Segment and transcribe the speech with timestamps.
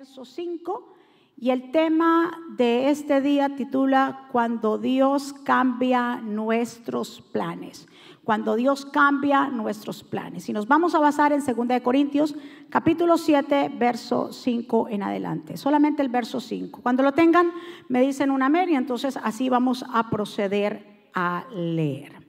[0.00, 0.94] verso 5
[1.36, 7.86] y el tema de este día titula Cuando Dios cambia nuestros planes.
[8.24, 10.48] Cuando Dios cambia nuestros planes.
[10.48, 12.34] Y nos vamos a basar en 2 de Corintios
[12.70, 15.58] capítulo 7 verso 5 en adelante.
[15.58, 16.80] Solamente el verso 5.
[16.80, 17.52] Cuando lo tengan
[17.88, 22.26] me dicen una amén y entonces así vamos a proceder a leer.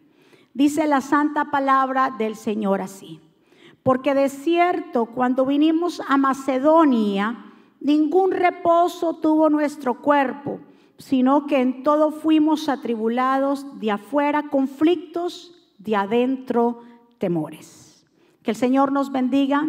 [0.53, 3.21] Dice la santa palabra del Señor así.
[3.81, 7.47] Porque de cierto cuando vinimos a Macedonia
[7.81, 10.59] Ningún reposo tuvo nuestro cuerpo,
[10.99, 16.83] sino que en todo fuimos atribulados, de afuera conflictos, de adentro
[17.17, 18.05] temores.
[18.43, 19.65] Que el Señor nos bendiga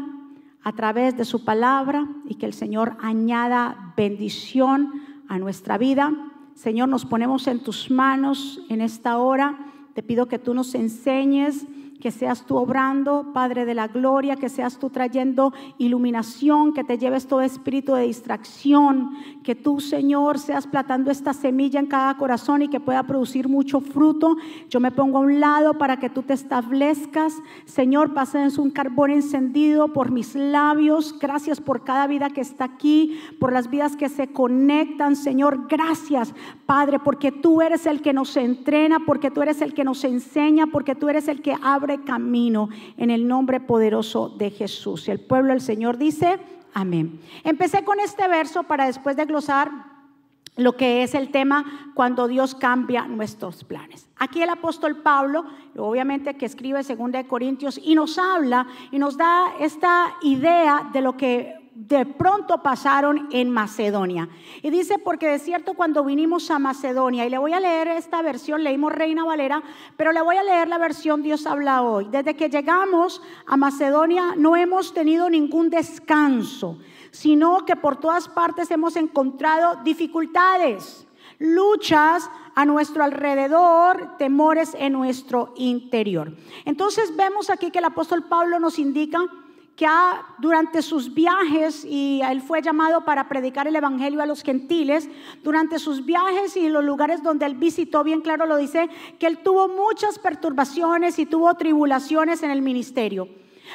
[0.62, 4.92] a través de su palabra y que el Señor añada bendición
[5.27, 6.12] a nuestra vida.
[6.55, 9.72] Señor, nos ponemos en tus manos en esta hora.
[9.94, 11.66] Te pido que tú nos enseñes
[12.02, 16.98] que seas tú obrando, Padre de la gloria, que seas tú trayendo iluminación, que te
[16.98, 19.11] lleves todo espíritu de distracción,
[19.45, 23.78] que tú, Señor, seas platando esta semilla en cada corazón y que pueda producir mucho
[23.78, 24.36] fruto.
[24.69, 27.34] Yo me pongo a un lado para que tú te establezcas.
[27.67, 31.16] Señor, pases un carbón encendido por mis labios.
[31.20, 35.69] Gracias por cada vida que está aquí, por las vidas que se conectan, Señor.
[35.69, 36.34] Gracias,
[36.66, 40.66] Padre, porque tú eres el que nos entrena, porque tú eres el que nos enseña,
[40.66, 45.08] porque tú eres el que abre camino en el nombre poderoso de Jesús.
[45.08, 46.38] El pueblo del Señor dice,
[46.74, 47.20] amén.
[47.44, 49.70] Empecé con este verso para después de glosar
[50.56, 54.08] lo que es el tema cuando Dios cambia nuestros planes.
[54.18, 55.44] Aquí el apóstol Pablo,
[55.76, 61.00] obviamente que escribe segunda de Corintios y nos habla y nos da esta idea de
[61.00, 64.28] lo que de pronto pasaron en Macedonia.
[64.62, 68.20] Y dice, porque de cierto cuando vinimos a Macedonia, y le voy a leer esta
[68.20, 69.62] versión, leímos Reina Valera,
[69.97, 72.09] pero le voy a leer la versión Dios habla hoy.
[72.11, 76.78] Desde que llegamos a Macedonia no hemos tenido ningún descanso,
[77.11, 81.06] sino que por todas partes hemos encontrado dificultades,
[81.39, 86.37] luchas a nuestro alrededor, temores en nuestro interior.
[86.66, 89.21] Entonces vemos aquí que el apóstol Pablo nos indica
[89.77, 89.87] que
[90.38, 95.09] durante sus viajes, y él fue llamado para predicar el Evangelio a los gentiles,
[95.43, 98.88] durante sus viajes y los lugares donde él visitó, bien claro lo dice,
[99.19, 103.28] que él tuvo muchas perturbaciones y tuvo tribulaciones en el ministerio.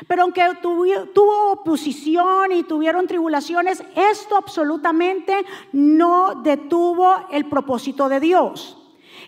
[0.07, 5.34] Pero aunque tuvo, tuvo oposición y tuvieron tribulaciones, esto absolutamente
[5.72, 8.78] no detuvo el propósito de Dios.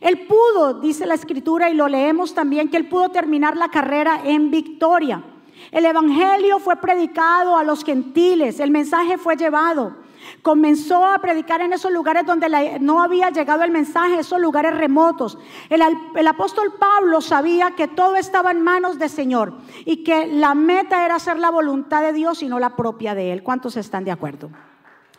[0.02, 4.22] Él pudo, dice la escritura, y lo leemos también, que él pudo terminar la carrera
[4.24, 5.24] en victoria.
[5.72, 9.96] El Evangelio fue predicado a los gentiles, el mensaje fue llevado.
[10.42, 15.38] Comenzó a predicar en esos lugares donde no había llegado el mensaje, esos lugares remotos.
[15.70, 15.82] El,
[16.16, 19.54] el, apóstol Pablo sabía que todo estaba en manos del Señor
[19.86, 23.32] y que la meta era hacer la voluntad de Dios y no la propia de
[23.32, 23.44] Él.
[23.44, 24.50] ¿Cuántos están de acuerdo?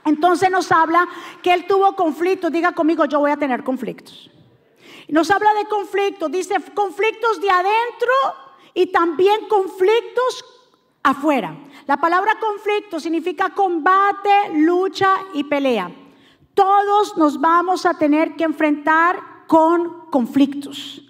[0.04, 1.06] Entonces nos habla
[1.42, 2.52] que Él tuvo conflictos.
[2.52, 4.30] Diga conmigo, yo voy a tener conflictos.
[5.08, 8.12] Nos habla de conflictos, dice conflictos de adentro
[8.80, 10.42] y también conflictos
[11.02, 11.54] afuera.
[11.86, 15.90] La palabra conflicto significa combate, lucha y pelea.
[16.54, 21.02] Todos nos vamos a tener que enfrentar con conflictos.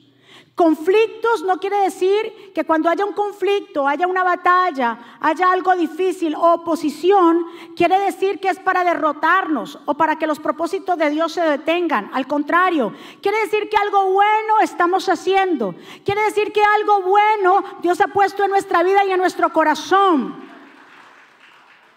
[0.60, 6.34] Conflictos no quiere decir que cuando haya un conflicto, haya una batalla, haya algo difícil
[6.34, 11.32] o oposición, quiere decir que es para derrotarnos o para que los propósitos de Dios
[11.32, 12.10] se detengan.
[12.12, 15.74] Al contrario, quiere decir que algo bueno estamos haciendo.
[16.04, 20.44] Quiere decir que algo bueno Dios ha puesto en nuestra vida y en nuestro corazón.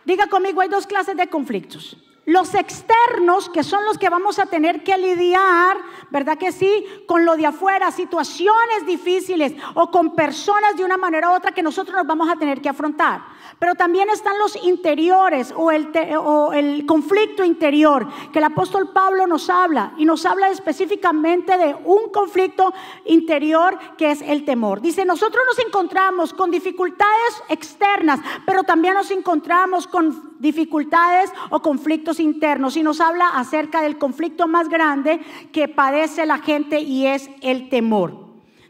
[0.06, 1.98] Diga conmigo, hay dos clases de conflictos.
[2.26, 5.78] Los externos, que son los que vamos a tener que lidiar,
[6.10, 6.86] ¿verdad que sí?
[7.06, 11.62] Con lo de afuera, situaciones difíciles o con personas de una manera u otra que
[11.62, 13.26] nosotros nos vamos a tener que afrontar.
[13.60, 19.28] Pero también están los interiores o el, o el conflicto interior, que el apóstol Pablo
[19.28, 22.74] nos habla y nos habla específicamente de un conflicto
[23.04, 24.80] interior que es el temor.
[24.80, 32.13] Dice, nosotros nos encontramos con dificultades externas, pero también nos encontramos con dificultades o conflictos
[32.20, 35.20] internos y nos habla acerca del conflicto más grande
[35.52, 38.24] que padece la gente y es el temor.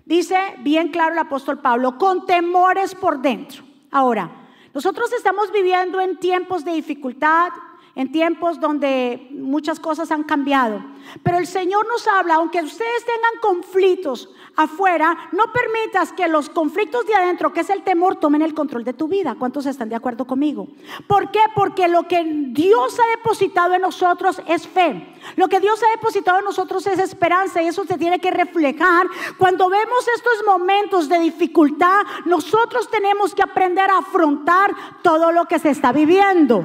[0.06, 3.64] Dice bien claro el apóstol Pablo, con temores por dentro.
[3.92, 4.30] Ahora,
[4.74, 7.50] nosotros estamos viviendo en tiempos de dificultad,
[7.96, 10.84] en tiempos donde muchas cosas han cambiado.
[11.22, 17.06] Pero el Señor nos habla, aunque ustedes tengan conflictos afuera, no permitas que los conflictos
[17.08, 19.36] de adentro, que es el temor, tomen el control de tu vida.
[19.38, 20.68] ¿Cuántos están de acuerdo conmigo?
[21.08, 21.40] ¿Por qué?
[21.56, 25.16] Porque lo que Dios ha depositado en nosotros es fe.
[25.36, 29.08] Lo que Dios ha depositado en nosotros es esperanza y eso se tiene que reflejar.
[29.38, 34.72] Cuando vemos estos momentos de dificultad, nosotros tenemos que aprender a afrontar
[35.02, 36.64] todo lo que se está viviendo.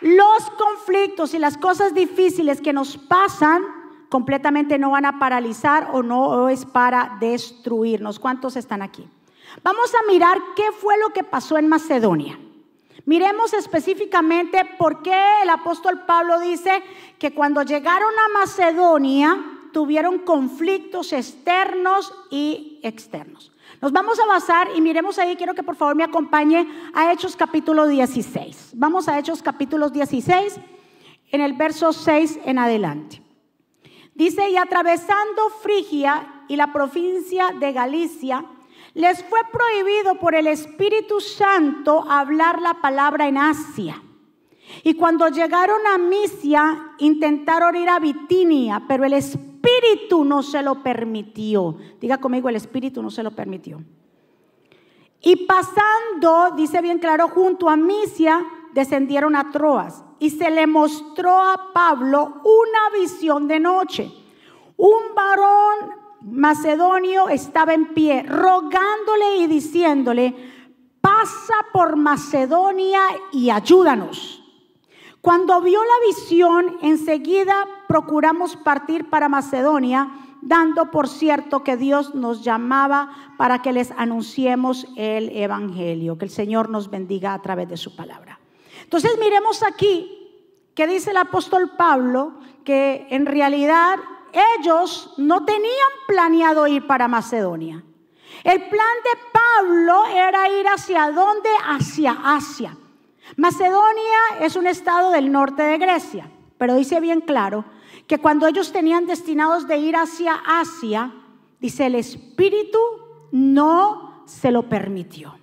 [0.00, 3.77] Los conflictos y las cosas difíciles que nos pasan
[4.08, 8.18] completamente no van a paralizar o no es para destruirnos.
[8.18, 9.08] ¿Cuántos están aquí?
[9.62, 12.38] Vamos a mirar qué fue lo que pasó en Macedonia.
[13.04, 16.82] Miremos específicamente por qué el apóstol Pablo dice
[17.18, 23.52] que cuando llegaron a Macedonia tuvieron conflictos externos y externos.
[23.80, 27.36] Nos vamos a basar y miremos ahí, quiero que por favor me acompañe a Hechos
[27.36, 28.72] capítulo 16.
[28.74, 30.58] Vamos a Hechos capítulo 16
[31.30, 33.22] en el verso 6 en adelante.
[34.18, 38.44] Dice, y atravesando Frigia y la provincia de Galicia,
[38.94, 44.02] les fue prohibido por el Espíritu Santo hablar la palabra en Asia.
[44.82, 50.82] Y cuando llegaron a Misia, intentaron ir a Bitinia, pero el Espíritu no se lo
[50.82, 51.76] permitió.
[52.00, 53.80] Diga conmigo, el Espíritu no se lo permitió.
[55.20, 58.44] Y pasando, dice bien claro, junto a Misia,
[58.78, 60.04] descendieron a Troas.
[60.20, 64.10] Y se le mostró a Pablo una visión de noche.
[64.76, 70.34] Un varón macedonio estaba en pie, rogándole y diciéndole,
[71.00, 73.00] pasa por Macedonia
[73.32, 74.44] y ayúdanos.
[75.20, 77.54] Cuando vio la visión, enseguida
[77.88, 80.08] procuramos partir para Macedonia,
[80.40, 86.16] dando por cierto que Dios nos llamaba para que les anunciemos el Evangelio.
[86.16, 88.37] Que el Señor nos bendiga a través de su palabra.
[88.88, 93.98] Entonces miremos aquí que dice el apóstol Pablo que en realidad
[94.58, 97.84] ellos no tenían planeado ir para Macedonia.
[98.44, 101.50] El plan de Pablo era ir hacia dónde?
[101.66, 102.78] Hacia Asia.
[103.36, 107.66] Macedonia es un estado del norte de Grecia, pero dice bien claro
[108.06, 111.12] que cuando ellos tenían destinados de ir hacia Asia,
[111.60, 112.78] dice el Espíritu
[113.32, 115.38] no se lo permitió.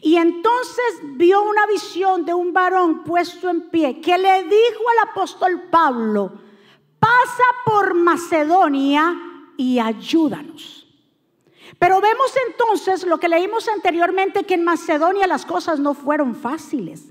[0.00, 5.08] Y entonces vio una visión de un varón puesto en pie que le dijo al
[5.10, 6.32] apóstol Pablo,
[6.98, 9.14] pasa por Macedonia
[9.56, 10.86] y ayúdanos.
[11.78, 17.08] Pero vemos entonces lo que leímos anteriormente, que en Macedonia las cosas no fueron fáciles,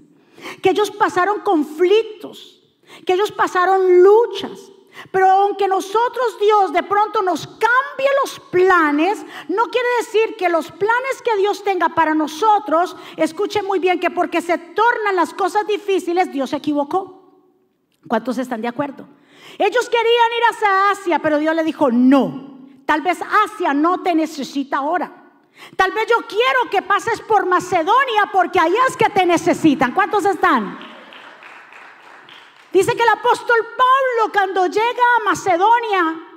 [0.61, 2.61] que ellos pasaron conflictos,
[3.05, 4.71] que ellos pasaron luchas.
[5.11, 10.71] Pero aunque nosotros Dios de pronto nos cambie los planes, no quiere decir que los
[10.71, 15.65] planes que Dios tenga para nosotros, escuchen muy bien que porque se tornan las cosas
[15.65, 17.21] difíciles, Dios se equivocó.
[18.07, 19.07] ¿Cuántos están de acuerdo?
[19.57, 20.05] Ellos querían
[20.37, 25.17] ir hacia Asia, pero Dios le dijo, no, tal vez Asia no te necesita ahora.
[25.75, 29.93] Tal vez yo quiero que pases por Macedonia porque allá es que te necesitan.
[29.93, 30.90] ¿Cuántos están?
[32.73, 36.27] Dice que el apóstol Pablo cuando llega a Macedonia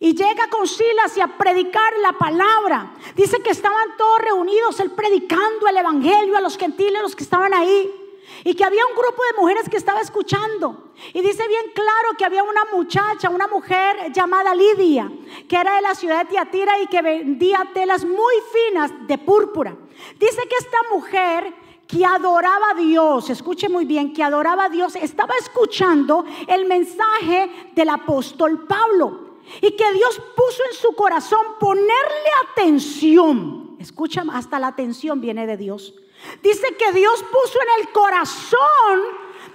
[0.00, 4.92] y llega con Silas y a predicar la palabra, dice que estaban todos reunidos, él
[4.92, 8.04] predicando el evangelio a los gentiles, los que estaban ahí.
[8.44, 10.92] Y que había un grupo de mujeres que estaba escuchando.
[11.12, 15.10] Y dice bien claro que había una muchacha, una mujer llamada Lidia,
[15.48, 19.76] que era de la ciudad de Tiatira y que vendía telas muy finas de púrpura.
[20.18, 21.52] Dice que esta mujer
[21.88, 27.70] que adoraba a Dios, escuche muy bien, que adoraba a Dios, estaba escuchando el mensaje
[27.74, 29.26] del apóstol Pablo.
[29.62, 33.76] Y que Dios puso en su corazón ponerle atención.
[33.80, 35.94] Escucha, hasta la atención viene de Dios
[36.42, 39.00] Dice que Dios puso en el corazón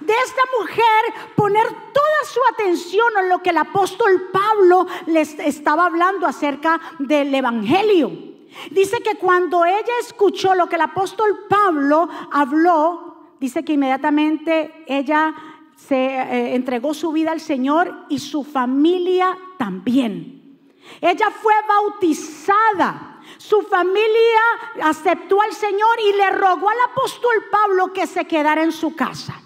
[0.00, 5.86] de esta mujer poner toda su atención en lo que el apóstol Pablo les estaba
[5.86, 8.33] hablando acerca del Evangelio.
[8.70, 15.34] Dice que cuando ella escuchó lo que el apóstol Pablo habló, dice que inmediatamente ella
[15.76, 20.60] se eh, entregó su vida al Señor y su familia también.
[21.00, 24.40] Ella fue bautizada su familia
[24.82, 29.40] aceptó al Señor y le rogó al apóstol Pablo que se quedara en su casa.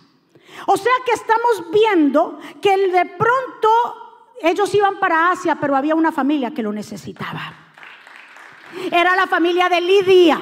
[0.66, 3.68] O sea que estamos viendo que de pronto
[4.42, 7.67] ellos iban para Asia, pero había una familia que lo necesitaba.
[8.90, 10.40] Era la familia de Lidia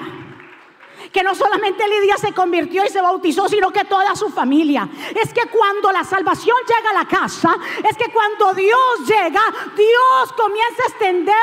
[1.13, 4.89] que no solamente Lidia se convirtió y se bautizó, sino que toda su familia.
[5.15, 7.57] Es que cuando la salvación llega a la casa,
[7.89, 9.41] es que cuando Dios llega,
[9.75, 11.35] Dios comienza a extender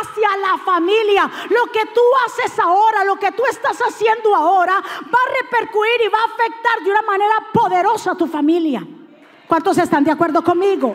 [0.00, 1.30] hacia la familia.
[1.48, 6.08] Lo que tú haces ahora, lo que tú estás haciendo ahora, va a repercutir y
[6.08, 8.86] va a afectar de una manera poderosa a tu familia.
[9.48, 10.94] ¿Cuántos están de acuerdo conmigo?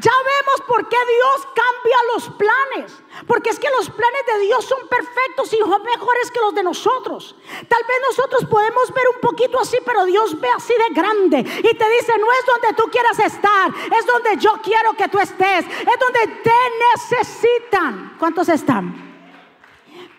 [0.00, 3.02] Ya vemos por qué Dios cambia los planes.
[3.26, 7.36] Porque es que los planes de Dios son perfectos y mejores que los de nosotros.
[7.68, 11.38] Tal vez nosotros podemos ver un poquito así, pero Dios ve así de grande.
[11.38, 15.18] Y te dice, no es donde tú quieras estar, es donde yo quiero que tú
[15.18, 15.66] estés.
[15.66, 16.60] Es donde te
[16.94, 18.16] necesitan.
[18.18, 19.10] ¿Cuántos están?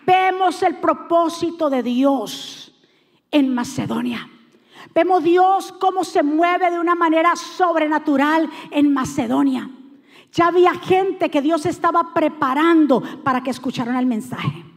[0.04, 2.72] Vemos el propósito de Dios
[3.30, 4.31] en Macedonia.
[4.94, 9.70] Vemos Dios cómo se mueve de una manera sobrenatural en Macedonia.
[10.32, 14.71] Ya había gente que Dios estaba preparando para que escucharan el mensaje.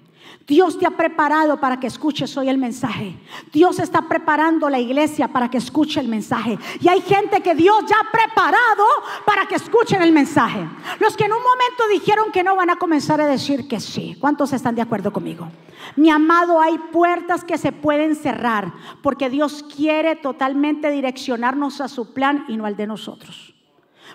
[0.48, 3.18] Dios te ha preparado para que escuches hoy el mensaje.
[3.52, 6.60] Dios está preparando la iglesia para que escuche el mensaje.
[6.80, 8.84] Y hay gente que Dios ya ha preparado
[9.26, 10.60] para que escuchen el mensaje.
[11.00, 14.18] Los que en un momento dijeron que no van a comenzar a decir que sí.
[14.20, 15.50] ¿Cuántos están de acuerdo conmigo?
[15.96, 18.72] Mi amado, hay puertas que se pueden cerrar
[19.02, 23.56] porque Dios quiere totalmente direccionarnos a su plan y no al de nosotros.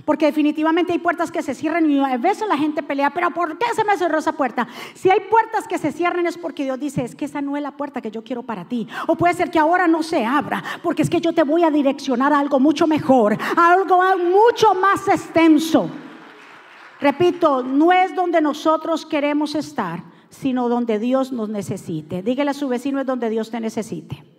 [0.04, 3.58] Porque definitivamente hay puertas que se cierran y a veces la gente pelea, pero ¿por
[3.58, 4.68] qué se me cerró esa puerta?
[4.94, 7.62] Si hay puertas que se cierran es porque Dios dice, es que esa no es
[7.62, 8.86] la puerta que yo quiero para ti.
[9.06, 11.70] O puede ser que ahora no se abra, porque es que yo te voy a
[11.70, 15.90] direccionar a algo mucho mejor, a algo mucho más extenso.
[17.00, 22.22] Repito, no es donde nosotros queremos estar, sino donde Dios nos necesite.
[22.22, 24.29] Dígale a su vecino es donde Dios te necesite.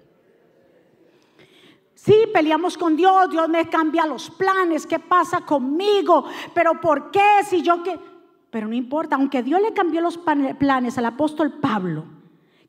[2.04, 6.26] Sí, peleamos con Dios, Dios me cambia los planes, ¿qué pasa conmigo?
[6.52, 8.00] Pero ¿por qué si yo que...
[8.50, 12.06] Pero no importa, aunque Dios le cambió los planes al apóstol Pablo,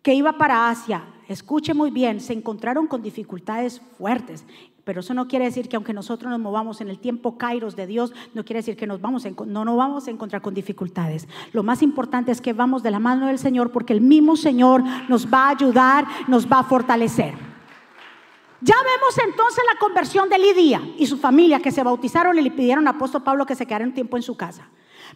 [0.03, 4.45] que iba para Asia, escuche muy bien, se encontraron con dificultades fuertes.
[4.85, 7.87] Pero eso no quiere decir que aunque nosotros nos movamos en el tiempo kairos de
[7.87, 11.27] Dios, no quiere decir que nos vamos no nos vamos a encontrar con dificultades.
[11.55, 14.83] Lo más importante es que vamos de la mano del Señor porque el mismo Señor
[15.09, 17.52] nos va a ayudar, nos va a fortalecer.
[18.65, 22.51] Ya vemos entonces la conversión de Lidia y su familia que se bautizaron y le
[22.53, 24.69] pidieron al apóstol Pablo que se quedara un tiempo en su casa.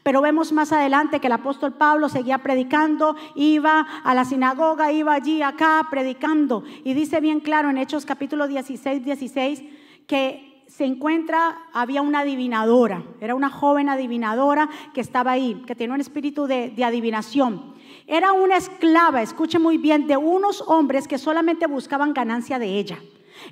[0.03, 5.15] Pero vemos más adelante que el apóstol Pablo seguía predicando, iba a la sinagoga, iba
[5.15, 6.65] allí, acá, predicando.
[6.83, 9.63] Y dice bien claro en Hechos capítulo 16, 16,
[10.09, 15.95] que se encuentra, había una adivinadora, era una joven adivinadora que estaba ahí, que tenía
[15.95, 17.77] un espíritu de, de adivinación.
[18.09, 22.99] Era una esclava, escuche muy bien, de unos hombres que solamente buscaban ganancia de ella.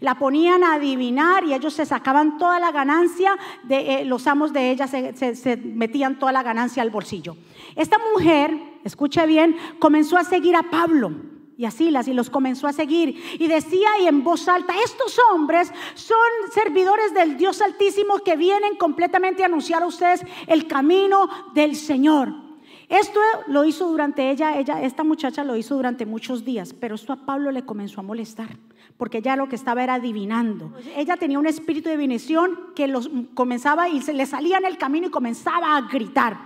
[0.01, 4.53] La ponían a adivinar y ellos se sacaban toda la ganancia, de, eh, los amos
[4.53, 7.37] de ella se, metían toda la ganancia al bolsillo.
[7.77, 11.13] Esta mujer, escuche bien, comenzó a seguir a Pablo
[11.57, 13.23] y a Silas y los comenzó a seguir.
[13.39, 16.17] Y decía y en voz alta, estos hombres son
[16.53, 22.45] servidores del Dios Altísimo que vienen completamente a anunciar a ustedes el camino del Señor.
[22.89, 27.13] Esto lo hizo durante ella, ella, esta muchacha lo hizo durante muchos días, pero esto
[27.13, 28.59] a Pablo le comenzó a molestar
[28.97, 30.73] porque ya lo que estaba era adivinando.
[30.97, 34.79] Ella tenía un espíritu de divinación que los comenzaba y se le salía en el
[34.79, 36.39] camino y comenzaba a gritar.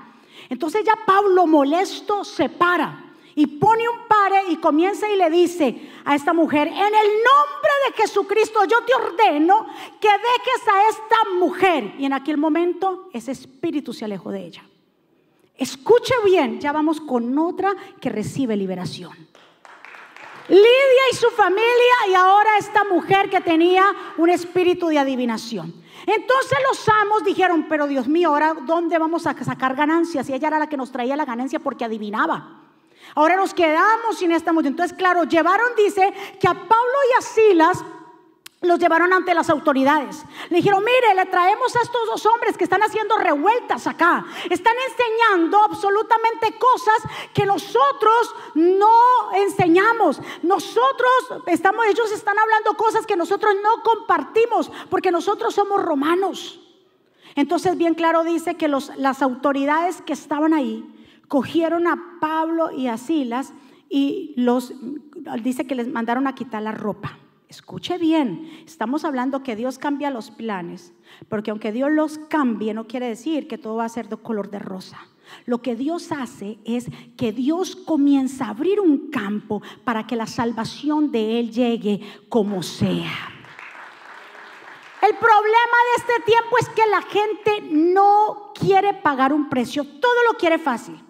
[0.48, 5.90] Entonces ya Pablo molesto se para y pone un pare y comienza y le dice
[6.04, 9.66] a esta mujer, en el nombre de Jesucristo yo te ordeno
[10.00, 11.94] que dejes a esta mujer.
[11.98, 14.64] Y en aquel momento ese espíritu se alejó de ella.
[15.56, 19.27] Escuche bien, ya vamos con otra que recibe liberación.
[20.48, 23.84] Lidia y su familia y ahora esta mujer que tenía
[24.16, 25.74] un espíritu de adivinación.
[26.06, 30.28] Entonces los amos dijeron, pero Dios mío, ahora ¿dónde vamos a sacar ganancias?
[30.28, 32.62] Y ella era la que nos traía la ganancia porque adivinaba.
[33.14, 34.68] Ahora nos quedamos sin esta mujer.
[34.68, 37.84] Entonces, claro, llevaron, dice, que a Pablo y a Silas
[38.60, 40.24] los llevaron ante las autoridades.
[40.50, 44.26] Le dijeron, mire, le traemos a estos dos hombres que están haciendo revueltas acá.
[44.50, 46.96] Están enseñando absolutamente cosas
[47.32, 50.20] que nosotros no enseñamos.
[50.42, 51.10] Nosotros
[51.46, 56.60] estamos, ellos están hablando cosas que nosotros no compartimos porque nosotros somos romanos.
[57.36, 60.84] Entonces, bien claro dice que las autoridades que estaban ahí
[61.28, 63.52] cogieron a Pablo y a Silas
[63.88, 64.72] y los,
[65.42, 67.18] dice que les mandaron a quitar la ropa.
[67.48, 70.92] Escuche bien, estamos hablando que Dios cambia los planes,
[71.30, 74.50] porque aunque Dios los cambie, no quiere decir que todo va a ser de color
[74.50, 74.98] de rosa.
[75.46, 76.86] Lo que Dios hace es
[77.16, 82.62] que Dios comienza a abrir un campo para que la salvación de Él llegue como
[82.62, 83.12] sea.
[85.00, 90.22] El problema de este tiempo es que la gente no quiere pagar un precio, todo
[90.30, 91.02] lo quiere fácil.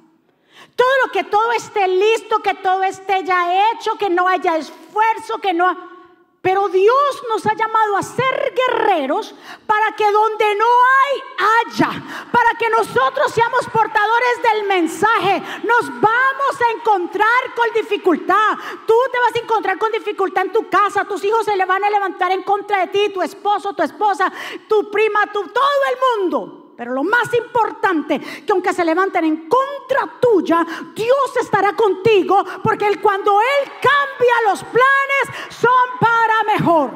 [0.76, 5.38] Todo lo que todo esté listo, que todo esté ya hecho, que no haya esfuerzo,
[5.42, 5.97] que no...
[6.40, 9.34] Pero Dios nos ha llamado a ser guerreros
[9.66, 11.22] para que donde no hay,
[11.66, 12.02] haya.
[12.30, 15.42] Para que nosotros seamos portadores del mensaje.
[15.64, 18.56] Nos vamos a encontrar con dificultad.
[18.86, 21.04] Tú te vas a encontrar con dificultad en tu casa.
[21.04, 23.08] Tus hijos se le van a levantar en contra de ti.
[23.12, 24.32] Tu esposo, tu esposa,
[24.68, 26.67] tu prima, tu, todo el mundo.
[26.78, 32.86] Pero lo más importante, que aunque se levanten en contra tuya, Dios estará contigo, porque
[33.02, 36.90] cuando Él cambia los planes, son para mejor.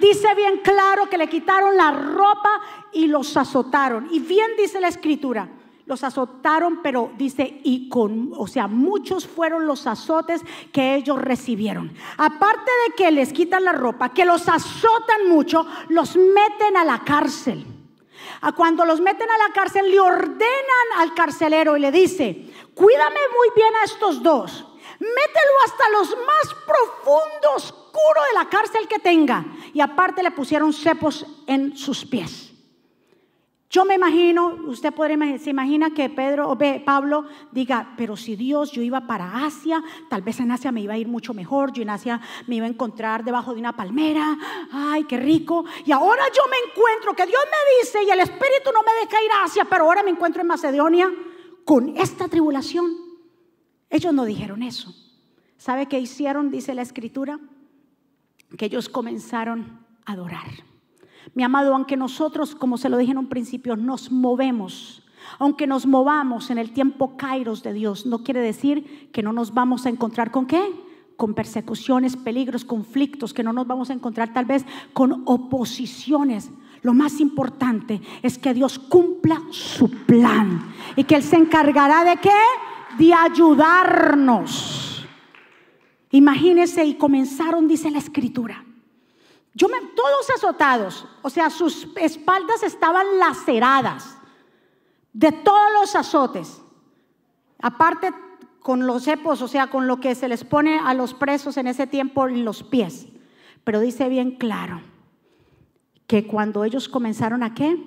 [0.00, 2.60] Dice bien claro que le quitaron la ropa
[2.92, 4.08] y los azotaron.
[4.10, 5.48] Y bien dice la escritura,
[5.84, 10.42] los azotaron, pero dice, y con, o sea, muchos fueron los azotes
[10.72, 11.92] que ellos recibieron.
[12.18, 17.04] Aparte de que les quitan la ropa, que los azotan mucho, los meten a la
[17.04, 17.75] cárcel.
[18.40, 23.20] A cuando los meten a la cárcel, le ordenan al carcelero y le dice, cuídame
[23.36, 24.66] muy bien a estos dos.
[24.98, 29.44] Mételo hasta los más profundos, oscuro de la cárcel que tenga.
[29.72, 32.45] Y aparte le pusieron cepos en sus pies.
[33.68, 38.70] Yo me imagino, usted podría se imagina que Pedro o Pablo diga, pero si Dios
[38.70, 41.82] yo iba para Asia, tal vez en Asia me iba a ir mucho mejor, yo
[41.82, 44.38] en Asia me iba a encontrar debajo de una palmera,
[44.70, 48.70] ay, qué rico, y ahora yo me encuentro, que Dios me dice y el Espíritu
[48.72, 51.12] no me deja ir a Asia, pero ahora me encuentro en Macedonia
[51.64, 52.92] con esta tribulación.
[53.90, 54.94] Ellos no dijeron eso.
[55.58, 56.50] ¿Sabe qué hicieron?
[56.50, 57.40] Dice la Escritura,
[58.56, 60.75] que ellos comenzaron a adorar.
[61.34, 65.02] Mi amado, aunque nosotros, como se lo dije en un principio, nos movemos,
[65.38, 69.52] aunque nos movamos en el tiempo kairos de Dios, no quiere decir que no nos
[69.52, 70.62] vamos a encontrar con qué?
[71.16, 76.50] Con persecuciones, peligros, conflictos, que no nos vamos a encontrar tal vez con oposiciones.
[76.82, 82.16] Lo más importante es que Dios cumpla su plan y que Él se encargará de
[82.18, 82.30] qué?
[82.98, 85.06] De ayudarnos.
[86.12, 88.65] Imagínense y comenzaron, dice la escritura
[89.56, 94.18] yo me, todos azotados, o sea, sus espaldas estaban laceradas
[95.14, 96.60] de todos los azotes.
[97.62, 98.12] Aparte
[98.60, 101.68] con los cepos, o sea, con lo que se les pone a los presos en
[101.68, 103.06] ese tiempo en los pies.
[103.64, 104.82] Pero dice bien claro
[106.06, 107.82] que cuando ellos comenzaron a qué?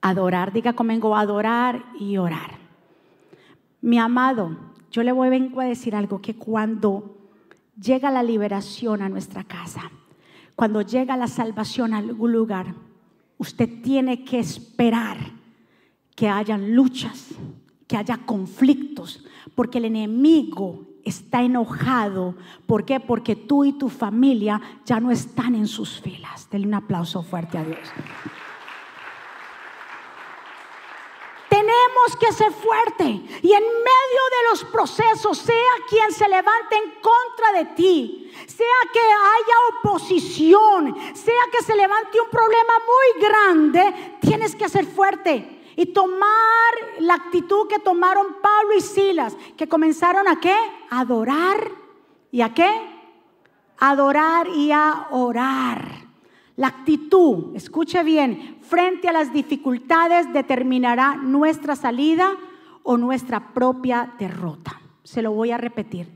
[0.00, 2.60] Adorar, diga conmigo, adorar y orar.
[3.80, 4.56] Mi amado,
[4.92, 7.16] yo le voy vengo a decir algo que cuando
[7.76, 9.90] llega la liberación a nuestra casa,
[10.62, 12.72] cuando llega la salvación a algún lugar,
[13.36, 15.18] usted tiene que esperar
[16.14, 17.30] que hayan luchas,
[17.88, 19.24] que haya conflictos,
[19.56, 22.36] porque el enemigo está enojado.
[22.64, 23.00] ¿Por qué?
[23.00, 26.48] Porque tú y tu familia ya no están en sus filas.
[26.48, 27.88] Denle un aplauso fuerte a Dios.
[32.18, 37.52] Que ser fuerte y en medio de los procesos, sea quien se levante en contra
[37.58, 44.54] de ti, sea que haya oposición, sea que se levante un problema muy grande, tienes
[44.54, 50.38] que ser fuerte y tomar la actitud que tomaron Pablo y Silas, que comenzaron a
[50.38, 50.56] qué?
[50.90, 51.72] A adorar
[52.30, 52.92] y a qué?
[53.82, 56.02] adorar y a orar.
[56.56, 62.34] La actitud, escuche bien, frente a las dificultades determinará nuestra salida
[62.82, 64.80] o nuestra propia derrota.
[65.02, 66.08] Se lo voy a repetir.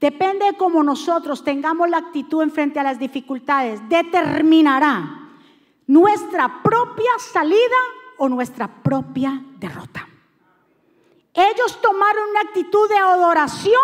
[0.00, 5.30] Depende de cómo nosotros tengamos la actitud en frente a las dificultades, determinará
[5.88, 7.80] nuestra propia salida
[8.18, 10.06] o nuestra propia derrota.
[11.34, 13.82] Ellos tomaron una actitud de adoración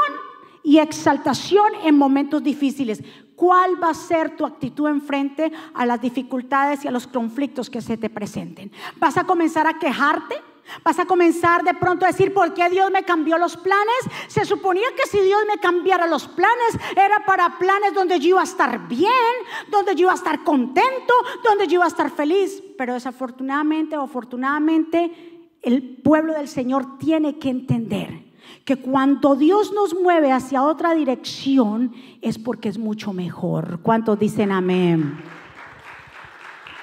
[0.62, 3.02] y exaltación en momentos difíciles.
[3.36, 7.68] ¿Cuál va a ser tu actitud en frente a las dificultades y a los conflictos
[7.68, 8.72] que se te presenten?
[8.96, 10.34] ¿Vas a comenzar a quejarte?
[10.82, 13.94] ¿Vas a comenzar de pronto a decir por qué Dios me cambió los planes?
[14.26, 18.40] Se suponía que si Dios me cambiara los planes era para planes donde yo iba
[18.40, 19.10] a estar bien,
[19.70, 22.62] donde yo iba a estar contento, donde yo iba a estar feliz.
[22.76, 28.25] Pero desafortunadamente o afortunadamente el pueblo del Señor tiene que entender
[28.64, 33.80] que cuando Dios nos mueve hacia otra dirección es porque es mucho mejor.
[33.82, 35.16] ¿Cuántos dicen amén?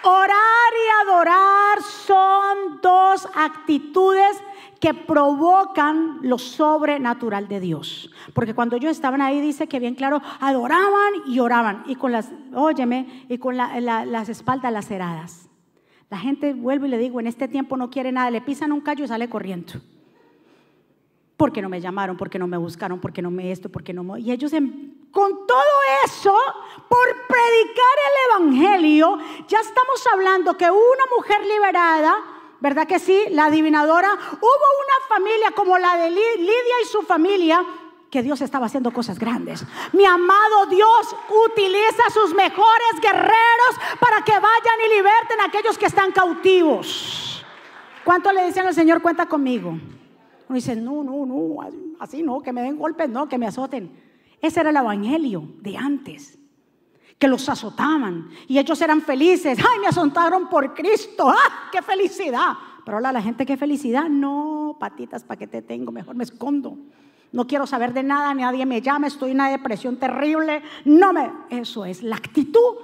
[0.03, 4.41] Orar y adorar son dos actitudes
[4.79, 8.11] que provocan lo sobrenatural de Dios.
[8.33, 11.83] Porque cuando ellos estaban ahí, dice que bien claro, adoraban y oraban.
[11.87, 15.49] Y con las, óyeme, y con las espaldas laceradas.
[16.09, 18.81] La gente vuelve y le digo, en este tiempo no quiere nada, le pisan un
[18.81, 19.73] callo y sale corriendo
[21.37, 24.19] porque no me llamaron, porque no me buscaron, porque no me esto, porque no me...
[24.19, 24.51] Y ellos
[25.11, 26.35] con todo eso,
[26.87, 29.17] por predicar el Evangelio,
[29.47, 32.15] ya estamos hablando que una mujer liberada,
[32.59, 33.25] ¿verdad que sí?
[33.31, 37.63] La adivinadora, hubo una familia como la de Lidia y su familia,
[38.09, 39.65] que Dios estaba haciendo cosas grandes.
[39.91, 41.15] Mi amado Dios
[41.47, 47.43] utiliza sus mejores guerreros para que vayan y liberten a aquellos que están cautivos.
[48.03, 49.01] ¿Cuánto le dicen al Señor?
[49.01, 49.79] Cuenta conmigo.
[50.47, 51.57] Uno dice, no, no, no,
[51.99, 53.91] así no, que me den golpes, no, que me azoten.
[54.41, 56.37] Ese era el evangelio de antes,
[57.17, 59.57] que los azotaban y ellos eran felices.
[59.59, 62.53] Ay, me azotaron por Cristo, ¡ah, qué felicidad!
[62.85, 65.91] Pero ahora la gente, qué felicidad, no, patitas, ¿para qué te tengo?
[65.91, 66.77] Mejor me escondo.
[67.31, 70.61] No quiero saber de nada, nadie me llama, estoy en una depresión terrible.
[70.85, 71.31] No me.
[71.49, 72.75] Eso es la actitud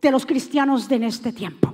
[0.00, 1.72] de los cristianos de en este tiempo.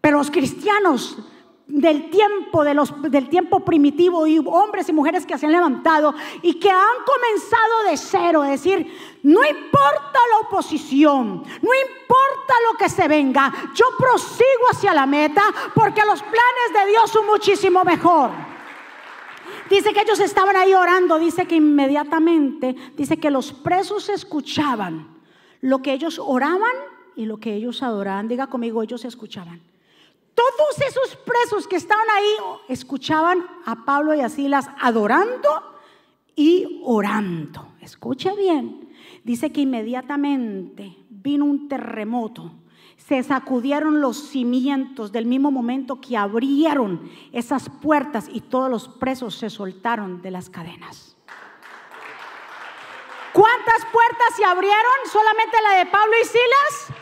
[0.00, 1.18] Pero los cristianos
[1.66, 6.14] del tiempo, de los, del tiempo primitivo y hombres y mujeres que se han levantado
[6.40, 12.78] y que han comenzado de cero, es decir, no importa la oposición, no importa lo
[12.78, 15.42] que se venga, yo prosigo hacia la meta
[15.74, 18.30] porque los planes de Dios son muchísimo mejor.
[19.68, 25.08] Dice que ellos estaban ahí orando, dice que inmediatamente, dice que los presos escuchaban
[25.60, 26.72] lo que ellos oraban
[27.16, 28.28] y lo que ellos adoraban.
[28.28, 29.60] Diga conmigo, ellos escuchaban.
[30.36, 32.36] Todos esos presos que estaban ahí
[32.68, 35.80] escuchaban a Pablo y a Silas adorando
[36.36, 37.72] y orando.
[37.80, 38.94] Escuche bien.
[39.24, 42.52] Dice que inmediatamente vino un terremoto.
[42.98, 49.36] Se sacudieron los cimientos del mismo momento que abrieron esas puertas y todos los presos
[49.36, 51.16] se soltaron de las cadenas.
[53.32, 54.98] ¿Cuántas puertas se abrieron?
[55.10, 56.98] ¿Solamente la de Pablo y Silas?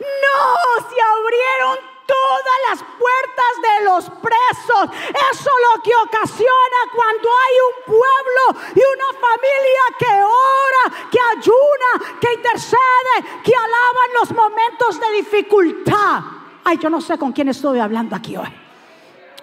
[0.00, 4.84] No, se abrieron todas las puertas de los presos.
[5.30, 12.18] Eso lo que ocasiona cuando hay un pueblo y una familia que ora, que ayuna,
[12.20, 16.22] que intercede, que alaba en los momentos de dificultad.
[16.64, 18.52] Ay, yo no sé con quién estoy hablando aquí hoy.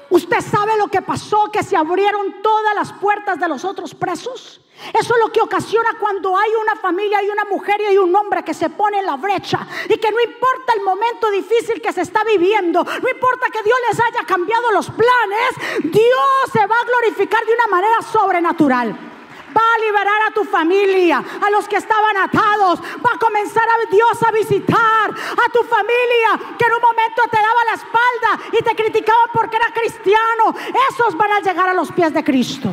[0.10, 1.52] ¿Usted sabe lo que pasó?
[1.52, 4.62] Que se abrieron todas las puertas de los otros presos.
[4.94, 8.16] Eso es lo que ocasiona cuando hay una familia, hay una mujer y hay un
[8.16, 11.94] hombre que se pone en la brecha y que no importa el momento difícil que
[11.94, 15.50] se está viviendo, no importa que Dios les haya cambiado los planes,
[15.84, 19.12] Dios se va a glorificar de una manera sobrenatural
[19.56, 22.80] va a liberar a tu familia, a los que estaban atados.
[22.82, 27.38] Va a comenzar a Dios a visitar a tu familia que en un momento te
[27.38, 30.54] daba la espalda y te criticaban porque era cristiano.
[30.90, 32.72] Esos van a llegar a los pies de Cristo.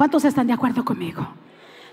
[0.00, 1.28] ¿Cuántos están de acuerdo conmigo?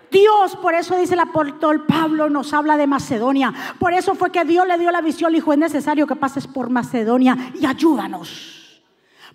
[0.10, 3.54] Dios, por eso dice el apóstol Pablo, nos habla de Macedonia.
[3.80, 6.48] Por eso fue que Dios le dio la visión, le dijo, es necesario que pases
[6.48, 8.82] por Macedonia y ayúdanos.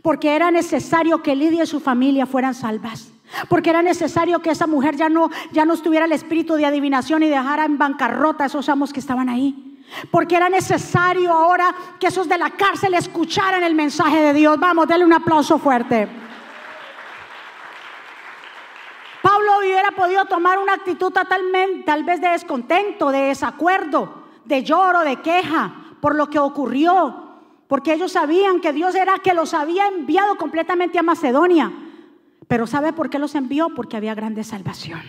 [0.00, 3.12] Porque era necesario que Lidia y su familia fueran salvas.
[3.50, 7.22] Porque era necesario que esa mujer ya no, ya no estuviera el espíritu de adivinación
[7.22, 9.84] y dejara en bancarrota a esos amos que estaban ahí.
[10.10, 14.58] Porque era necesario ahora que esos de la cárcel escucharan el mensaje de Dios.
[14.58, 16.21] Vamos, denle un aplauso fuerte.
[19.62, 25.00] Pablo hubiera podido tomar una actitud totalmente, tal vez de descontento, de desacuerdo, de lloro,
[25.00, 29.86] de queja por lo que ocurrió, porque ellos sabían que Dios era que los había
[29.86, 31.72] enviado completamente a Macedonia.
[32.48, 33.68] Pero ¿sabe por qué los envió?
[33.74, 35.00] Porque había grande salvación.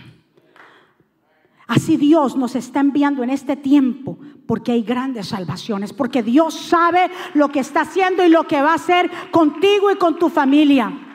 [1.66, 7.10] Así Dios nos está enviando en este tiempo porque hay grandes salvaciones, porque Dios sabe
[7.34, 11.13] lo que está haciendo y lo que va a hacer contigo y con tu familia.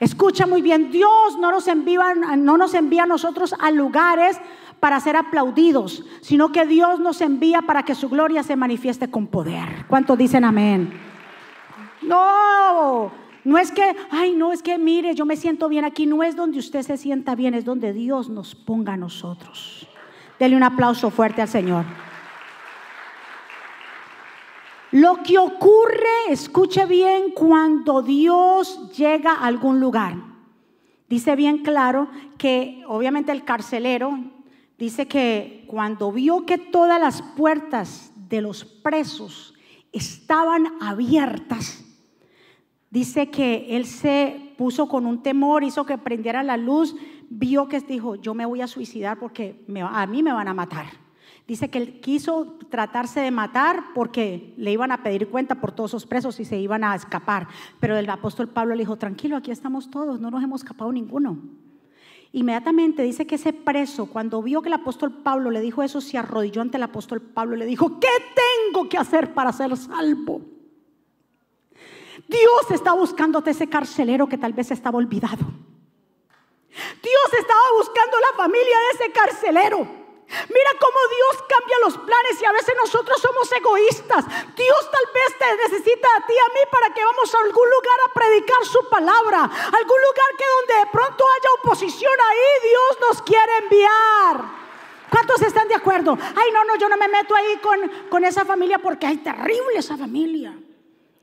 [0.00, 4.40] Escucha muy bien, Dios no nos envía, no nos envía a nosotros a lugares
[4.78, 9.26] para ser aplaudidos, sino que Dios nos envía para que su gloria se manifieste con
[9.26, 9.86] poder.
[9.88, 10.92] ¿Cuántos dicen amén?
[12.02, 13.10] No,
[13.44, 16.36] no es que, ay, no es que mire, yo me siento bien aquí, no es
[16.36, 19.88] donde usted se sienta bien, es donde Dios nos ponga a nosotros.
[20.38, 21.84] Dele un aplauso fuerte al Señor.
[24.90, 30.16] Lo que ocurre, escuche bien, cuando Dios llega a algún lugar.
[31.08, 34.18] Dice bien claro que obviamente el carcelero
[34.78, 39.54] dice que cuando vio que todas las puertas de los presos
[39.92, 41.84] estaban abiertas,
[42.90, 46.94] dice que él se puso con un temor, hizo que prendiera la luz,
[47.28, 51.07] vio que dijo, yo me voy a suicidar porque a mí me van a matar.
[51.48, 55.92] Dice que él quiso tratarse de matar porque le iban a pedir cuenta por todos
[55.92, 57.48] esos presos y se iban a escapar.
[57.80, 61.38] Pero el apóstol Pablo le dijo, tranquilo, aquí estamos todos, no nos hemos escapado ninguno.
[62.32, 66.18] Inmediatamente dice que ese preso, cuando vio que el apóstol Pablo le dijo eso, se
[66.18, 70.42] arrodilló ante el apóstol Pablo y le dijo, ¿qué tengo que hacer para ser salvo?
[72.28, 75.46] Dios está buscándote ese carcelero que tal vez estaba olvidado.
[76.68, 79.97] Dios estaba buscando la familia de ese carcelero.
[80.28, 84.26] Mira cómo Dios cambia los planes y a veces nosotros somos egoístas.
[84.54, 87.98] Dios tal vez te necesita a ti a mí para que vamos a algún lugar
[88.06, 89.38] a predicar su palabra.
[89.44, 94.68] Algún lugar que donde de pronto haya oposición ahí, Dios nos quiere enviar.
[95.08, 96.18] ¿Cuántos están de acuerdo?
[96.36, 99.78] Ay, no, no, yo no me meto ahí con, con esa familia porque hay terrible
[99.78, 100.54] esa familia.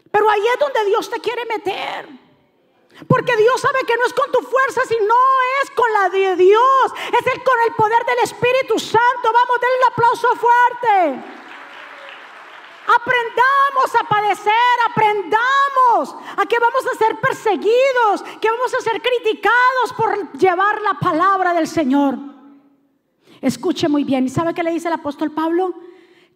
[0.09, 2.24] Pero ahí es donde Dios te quiere meter.
[3.07, 5.13] Porque Dios sabe que no es con tu fuerza, sino
[5.63, 6.93] es con la de Dios.
[7.11, 9.23] Es el, con el poder del Espíritu Santo.
[9.23, 11.23] Vamos, denle un aplauso fuerte.
[12.87, 14.53] Aprendamos a padecer,
[14.89, 20.93] aprendamos a que vamos a ser perseguidos, que vamos a ser criticados por llevar la
[20.93, 22.15] palabra del Señor.
[23.41, 24.25] Escuche muy bien.
[24.25, 25.73] ¿Y sabe qué le dice el apóstol Pablo?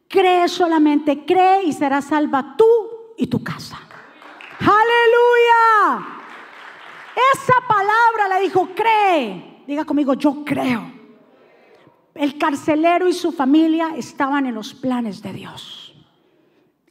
[0.10, 2.66] Cree solamente, cree y serás salva tú
[3.16, 3.80] y tu casa.
[4.60, 6.19] Aleluya.
[7.34, 9.64] Esa palabra le dijo, cree.
[9.68, 10.92] Diga conmigo, yo creo.
[12.16, 15.96] El carcelero y su familia estaban en los planes de Dios.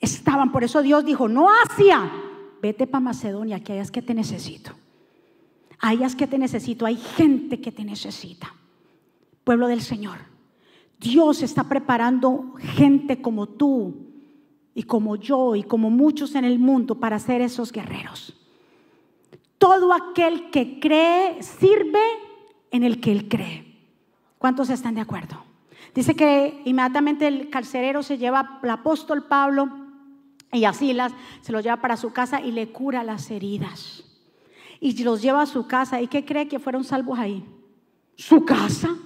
[0.00, 2.10] Estaban, por eso Dios dijo, no Asia,
[2.62, 4.72] vete para Macedonia, que hayas que te necesito.
[5.80, 8.54] Hayas que te necesito, hay gente que te necesita.
[9.44, 10.18] Pueblo del Señor,
[10.98, 14.08] Dios está preparando gente como tú
[14.74, 18.37] y como yo y como muchos en el mundo para ser esos guerreros.
[19.68, 22.00] Todo aquel que cree sirve
[22.70, 23.66] en el que él cree.
[24.38, 25.44] ¿Cuántos están de acuerdo?
[25.94, 29.68] Dice que inmediatamente el carcerero se lleva al apóstol Pablo
[30.52, 34.04] y a Silas, se los lleva para su casa y le cura las heridas.
[34.80, 36.00] Y los lleva a su casa.
[36.00, 37.44] ¿Y qué cree que fueron salvos ahí?
[38.16, 38.96] Su casa.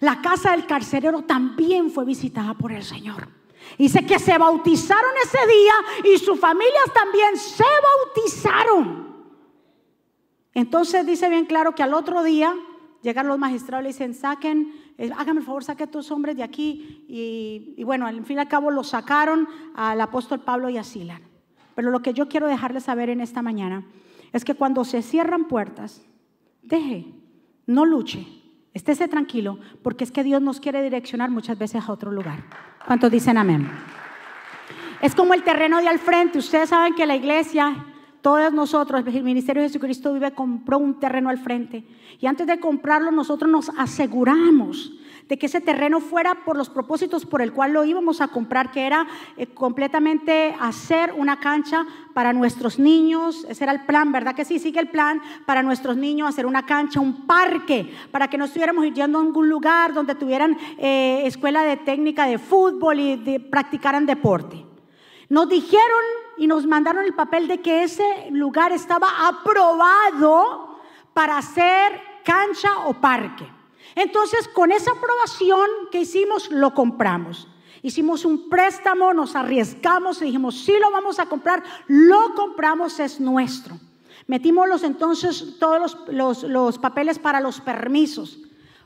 [0.00, 3.28] La casa del carcelero también fue visitada por el Señor.
[3.76, 7.62] Dice que se bautizaron ese día y sus familias también se
[8.16, 9.07] bautizaron.
[10.58, 12.52] Entonces dice bien claro que al otro día
[13.00, 16.36] llegan los magistrados y le dicen, saquen, eh, háganme el favor, saquen a estos hombres
[16.36, 17.04] de aquí.
[17.06, 21.20] Y, bueno, al fin y al cabo los sacaron al apóstol Pablo y a Silas.
[21.76, 23.86] Pero lo que yo quiero dejarles saber en esta mañana
[24.32, 26.02] es que cuando se cierran puertas,
[26.62, 27.06] deje,
[27.66, 28.26] no luche,
[28.74, 32.42] estése tranquilo, porque es que Dios nos quiere direccionar muchas veces a otro lugar.
[32.84, 33.70] ¿Cuántos dicen amén?
[35.02, 36.40] Es como el terreno de al frente.
[36.40, 37.87] Ustedes saben que la iglesia
[38.20, 41.84] todos nosotros, el Ministerio de Jesucristo vive, compró un terreno al frente.
[42.20, 44.92] Y antes de comprarlo, nosotros nos aseguramos
[45.28, 48.70] de que ese terreno fuera por los propósitos por el cual lo íbamos a comprar,
[48.70, 53.46] que era eh, completamente hacer una cancha para nuestros niños.
[53.48, 54.58] Ese era el plan, ¿verdad que sí?
[54.58, 58.92] Sigue el plan para nuestros niños, hacer una cancha, un parque, para que no estuviéramos
[58.92, 64.64] yendo a algún lugar donde tuvieran eh, escuela de técnica de fútbol y practicaran deporte.
[65.28, 70.80] Nos dijeron y nos mandaron el papel de que ese lugar estaba aprobado
[71.12, 73.46] para hacer cancha o parque.
[73.94, 77.48] Entonces, con esa aprobación que hicimos, lo compramos.
[77.82, 83.20] Hicimos un préstamo, nos arriesgamos y dijimos, sí lo vamos a comprar, lo compramos, es
[83.20, 83.78] nuestro.
[84.26, 88.38] Metimos los, entonces todos los, los papeles para los permisos.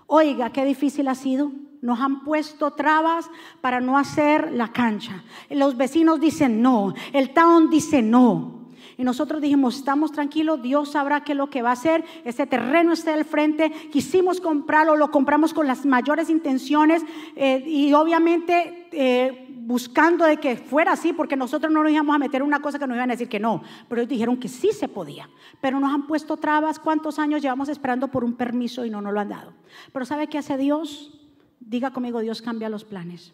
[0.07, 3.29] Oiga, qué difícil ha sido nos han puesto trabas
[3.61, 5.23] para no hacer la cancha.
[5.51, 8.63] Los vecinos dicen no, el town dice no.
[8.97, 12.05] Y nosotros dijimos, estamos tranquilos, Dios sabrá qué es lo que va a hacer.
[12.25, 13.71] Ese terreno está al frente.
[13.91, 17.03] Quisimos comprarlo, lo compramos con las mayores intenciones
[17.35, 22.19] eh, y obviamente eh, buscando de que fuera así, porque nosotros no nos íbamos a
[22.19, 23.63] meter una cosa que nos iban a decir que no.
[23.89, 25.29] Pero ellos dijeron que sí se podía.
[25.61, 26.79] Pero nos han puesto trabas.
[26.79, 29.53] ¿Cuántos años llevamos esperando por un permiso y no nos lo han dado?
[29.93, 31.22] Pero ¿sabe qué hace Dios?
[31.67, 33.33] Diga conmigo, Dios cambia los planes.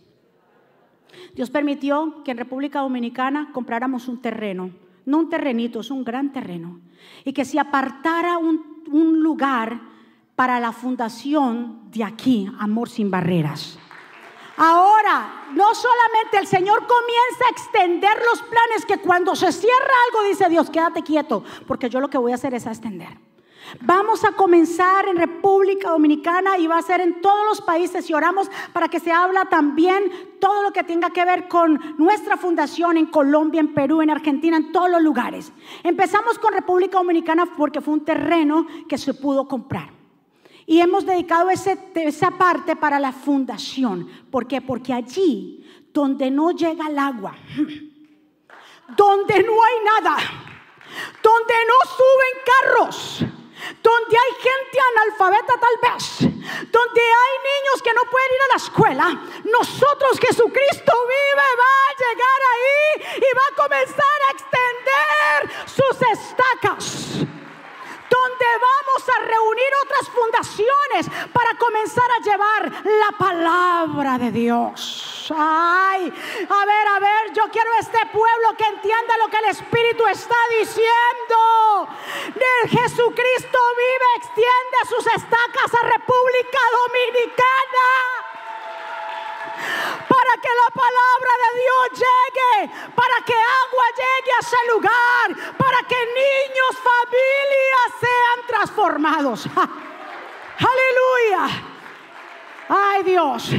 [1.35, 4.71] Dios permitió que en República Dominicana compráramos un terreno,
[5.07, 6.81] no un terrenito, es un gran terreno,
[7.25, 9.81] y que se apartara un, un lugar
[10.37, 13.79] para la fundación de aquí, Amor sin Barreras.
[14.57, 20.29] Ahora, no solamente el Señor comienza a extender los planes, que cuando se cierra algo
[20.29, 23.28] dice Dios, quédate quieto, porque yo lo que voy a hacer es extender.
[23.81, 28.15] Vamos a comenzar en República Dominicana y va a ser en todos los países y
[28.15, 32.97] oramos para que se habla también todo lo que tenga que ver con nuestra fundación
[32.97, 35.53] en Colombia, en Perú, en Argentina, en todos los lugares.
[35.83, 39.91] Empezamos con República Dominicana porque fue un terreno que se pudo comprar.
[40.67, 44.07] Y hemos dedicado esa parte para la fundación.
[44.31, 44.61] ¿Por qué?
[44.61, 47.35] Porque allí donde no llega el agua,
[48.97, 50.17] donde no hay nada,
[51.23, 53.25] donde no suben carros,
[53.83, 56.19] donde hay gente analfabeta tal vez,
[56.71, 59.07] donde hay niños que no pueden ir a la escuela,
[59.45, 67.29] nosotros Jesucristo vive, va a llegar ahí y va a comenzar a extender sus estacas.
[68.11, 75.18] Donde vamos a reunir otras fundaciones para comenzar a llevar la palabra de Dios.
[75.37, 76.13] Ay,
[76.49, 80.37] a ver, a ver, yo quiero este pueblo que entienda lo que el Espíritu está
[80.59, 81.89] diciendo.
[82.69, 87.89] Jesucristo vive, extiende sus estacas a República Dominicana
[90.09, 95.83] para que la palabra de Dios llegue, para que agua llegue a ese lugar, para
[95.83, 99.47] que niños, familias sean transformados.
[100.59, 101.65] Aleluya.
[102.69, 103.51] Ay Dios,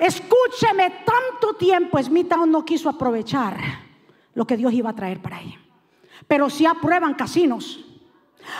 [0.00, 3.58] escúcheme, tanto tiempo Smithtown no quiso aprovechar
[4.34, 5.56] lo que Dios iba a traer para ahí.
[6.26, 7.84] Pero si aprueban casinos.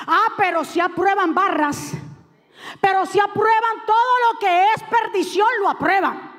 [0.06, 1.96] Ah, pero si aprueban barras
[2.80, 6.30] pero si aprueban todo lo que es perdición, lo aprueban.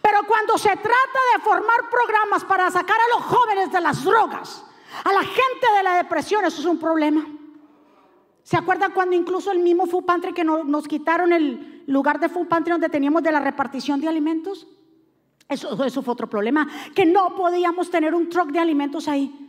[0.00, 4.64] Pero cuando se trata de formar programas para sacar a los jóvenes de las drogas,
[5.04, 7.26] A la gente de la depresión eso es un problema.
[8.42, 12.48] ¿Se acuerdan cuando incluso el mismo food pantry que nos, quitaron el lugar de food
[12.48, 14.66] pantry donde teníamos de la repartición de alimentos?
[15.48, 19.42] Eso, eso fue otro problema, que no podíamos tener un truck de alimentos ahí.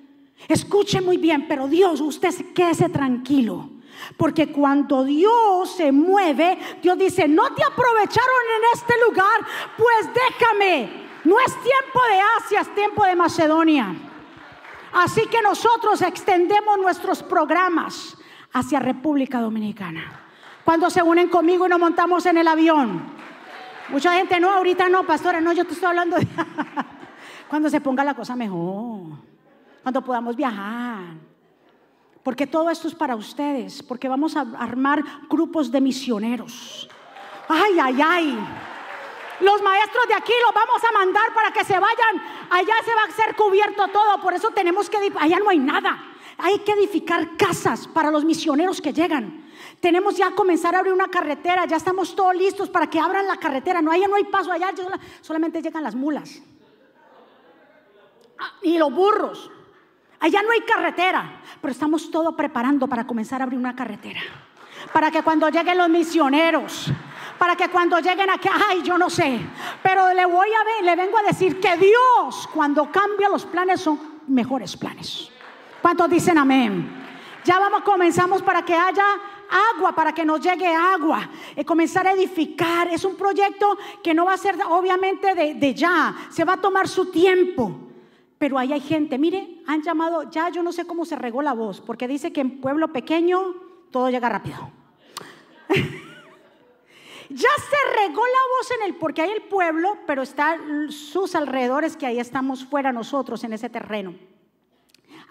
[0.48, 3.70] Escuche muy bien, pero Dios, usted quédese tranquilo.
[4.18, 11.04] Porque cuando Dios se mueve, Dios dice, no te aprovecharon en este lugar, pues déjame.
[11.24, 13.96] No es tiempo de Asia, es tiempo de Macedonia.
[14.94, 18.18] Así que nosotros extendemos nuestros programas
[18.52, 20.20] hacia República Dominicana.
[20.64, 23.02] Cuando se unen conmigo y nos montamos en el avión.
[23.90, 26.28] Mucha gente, no, ahorita no, pastora, no, yo te estoy hablando de...
[27.50, 29.18] Cuando se ponga la cosa mejor.
[29.84, 31.34] Cuando podamos viajar
[32.24, 36.90] porque todo esto es para ustedes, porque vamos a armar grupos de misioneros.
[37.50, 38.48] Ay, ay, ay.
[39.42, 42.24] Los maestros de aquí los vamos a mandar para que se vayan.
[42.50, 44.98] Allá se va a ser cubierto todo, por eso tenemos que...
[45.20, 46.02] Allá no hay nada.
[46.38, 49.43] Hay que edificar casas para los misioneros que llegan.
[49.80, 53.38] Tenemos ya comenzar a abrir una carretera, ya estamos todos listos para que abran la
[53.38, 53.82] carretera.
[53.82, 54.72] No, allá no hay paso, allá
[55.22, 56.42] solamente llegan las mulas.
[58.40, 59.52] Ah, y los burros.
[60.20, 64.22] Allá no hay carretera, pero estamos todo preparando para comenzar a abrir una carretera.
[64.94, 66.92] Para que cuando lleguen los misioneros,
[67.38, 69.40] para que cuando lleguen aquí, ay, yo no sé,
[69.82, 73.82] pero le voy a ver, le vengo a decir que Dios cuando cambia los planes
[73.82, 75.30] son mejores planes.
[75.82, 77.04] ¿Cuántos dicen amén?
[77.44, 79.04] Ya vamos, comenzamos para que haya
[79.54, 82.88] agua, para que nos llegue agua, y comenzar a edificar.
[82.88, 86.88] Es un proyecto que no va a ser obviamente de, ya, se va a tomar
[86.88, 87.80] su tiempo.
[88.38, 91.54] Pero ahí hay gente, mire, han llamado, ya yo no sé cómo se regó la
[91.54, 93.56] voz, porque dice que en pueblo pequeño
[93.92, 94.72] todo llega rápido.
[97.30, 100.58] ya se regó la voz en el, porque hay el pueblo, pero está
[100.90, 104.33] sus alrededores que ahí estamos fuera nosotros en ese terreno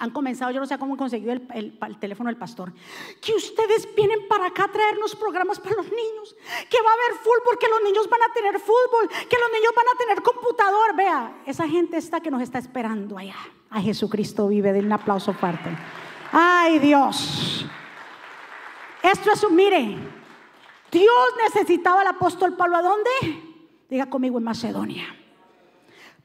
[0.02, 2.72] han comenzado, yo no sé cómo conseguido el, el, teléfono del pastor,
[3.20, 6.34] que ustedes vienen para acá a traernos programas para los niños,
[6.68, 9.72] que va a haber fútbol, que los niños van a tener fútbol, que los niños
[9.76, 10.96] van a tener computador.
[10.96, 13.36] Vea, esa gente está que nos está esperando allá.
[13.70, 15.70] A Jesucristo vive, den un aplauso fuerte.
[16.32, 17.64] Ay Dios.
[19.04, 19.98] Esto es un, mire,
[20.90, 23.10] Dios necesitaba al apóstol Pablo a dónde?
[23.88, 25.21] Diga conmigo en Macedonia.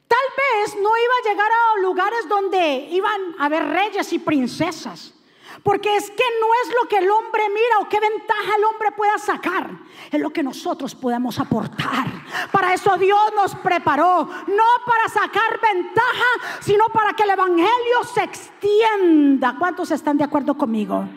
[0.08, 5.14] Tal vez no iba a llegar a lugares donde iban a haber reyes y princesas.
[5.62, 8.92] Porque es que no es lo que el hombre mira o qué ventaja el hombre
[8.92, 9.70] pueda sacar,
[10.10, 12.06] es lo que nosotros podemos aportar.
[12.52, 18.22] Para eso Dios nos preparó, no para sacar ventaja, sino para que el Evangelio se
[18.22, 19.56] extienda.
[19.58, 21.08] ¿Cuántos están de acuerdo conmigo?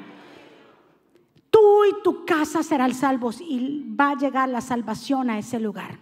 [1.49, 5.99] Tú y tu casa serán salvos y va a llegar la salvación a ese lugar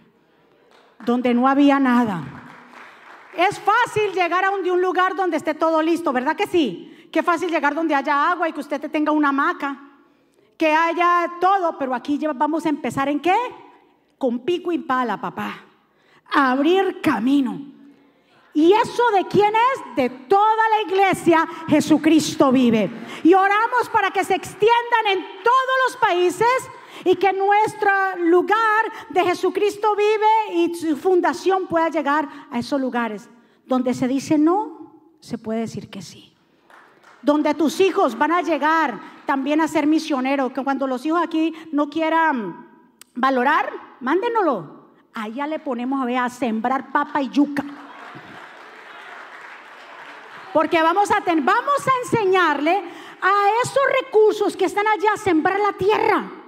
[1.04, 2.49] donde no había nada
[3.36, 7.08] es fácil llegar a un, un lugar donde esté todo listo, ¿verdad que sí?
[7.12, 9.78] Qué fácil llegar donde haya agua y que usted tenga una hamaca,
[10.56, 13.36] que haya todo, pero aquí vamos a empezar en qué?
[14.18, 15.64] Con pico y pala, papá.
[16.32, 17.60] abrir camino.
[18.52, 19.96] ¿Y eso de quién es?
[19.96, 22.90] De toda la iglesia Jesucristo vive.
[23.22, 26.70] Y oramos para que se extiendan en todos los países
[27.04, 33.28] y que nuestro lugar de Jesucristo vive y su fundación pueda llegar a esos lugares.
[33.66, 36.32] Donde se dice no, se puede decir que sí.
[37.22, 41.54] Donde tus hijos van a llegar también a ser misioneros, que cuando los hijos aquí
[41.72, 42.68] no quieran
[43.14, 44.80] valorar, mándenoslo.
[45.12, 47.64] Allá le ponemos a ver a sembrar papa y yuca.
[50.52, 52.76] Porque vamos a, vamos a enseñarle
[53.22, 53.32] a
[53.62, 56.39] esos recursos que están allá a sembrar la tierra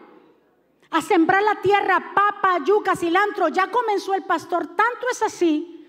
[0.93, 3.49] a sembrar la tierra, papa, yuca, cilantro.
[3.49, 5.87] Ya comenzó el pastor, tanto es así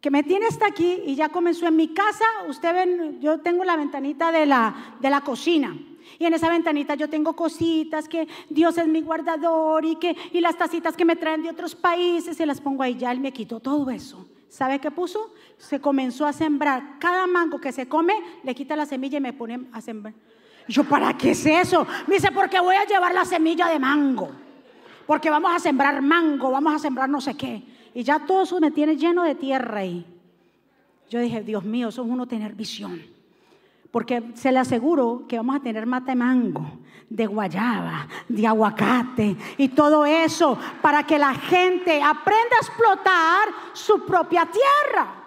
[0.00, 2.24] que me tiene hasta aquí y ya comenzó en mi casa.
[2.48, 5.76] Usted ven, yo tengo la ventanita de la, de la cocina.
[6.18, 10.40] Y en esa ventanita yo tengo cositas que Dios es mi guardador y que y
[10.40, 12.96] las tacitas que me traen de otros países se las pongo ahí.
[12.96, 14.28] Ya él me quitó todo eso.
[14.48, 15.32] ¿Sabe qué puso?
[15.56, 16.98] Se comenzó a sembrar.
[16.98, 20.14] Cada mango que se come le quita la semilla y me pone a sembrar.
[20.68, 21.86] Yo, ¿para qué es eso?
[22.06, 24.30] Me dice, porque voy a llevar la semilla de mango
[25.06, 27.62] porque vamos a sembrar mango, vamos a sembrar no sé qué.
[27.94, 30.06] Y ya todo eso me tiene lleno de tierra ahí.
[31.10, 33.02] Yo dije, Dios mío, eso es uno tener visión.
[33.90, 36.78] Porque se le aseguro que vamos a tener mata de mango,
[37.10, 44.06] de guayaba, de aguacate y todo eso para que la gente aprenda a explotar su
[44.06, 45.21] propia tierra.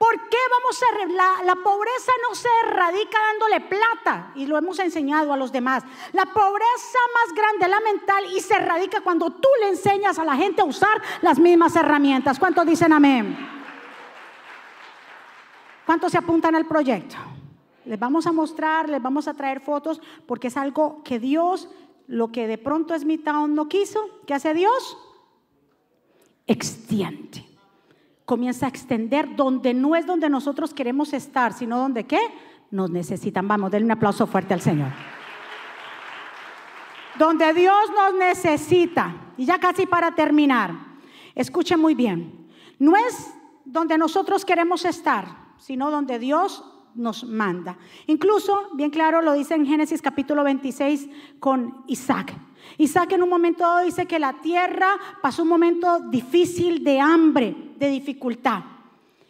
[0.00, 4.32] ¿Por qué vamos a la, la pobreza no se erradica dándole plata?
[4.34, 5.84] Y lo hemos enseñado a los demás.
[6.14, 10.24] La pobreza más grande es la mental y se erradica cuando tú le enseñas a
[10.24, 12.38] la gente a usar las mismas herramientas.
[12.38, 13.36] ¿Cuántos dicen amén?
[15.84, 17.16] ¿Cuántos se apuntan al proyecto?
[17.84, 21.68] Les vamos a mostrar, les vamos a traer fotos, porque es algo que Dios,
[22.06, 24.96] lo que de pronto es mitad no quiso, ¿qué hace Dios?
[26.46, 27.49] Extiende.
[28.30, 32.20] Comienza a extender donde no es donde nosotros queremos estar, sino donde qué?
[32.70, 33.48] Nos necesitan.
[33.48, 34.92] Vamos, denle un aplauso fuerte al Señor.
[37.18, 39.32] Donde Dios nos necesita.
[39.36, 40.70] Y ya casi para terminar,
[41.34, 42.46] escuche muy bien.
[42.78, 45.26] No es donde nosotros queremos estar,
[45.58, 46.64] sino donde Dios
[46.94, 47.78] nos manda.
[48.06, 51.08] Incluso, bien claro, lo dice en Génesis capítulo 26
[51.40, 52.32] con Isaac.
[52.78, 57.54] Isaac en un momento dado dice que la tierra pasó un momento difícil de hambre,
[57.78, 58.62] de dificultad.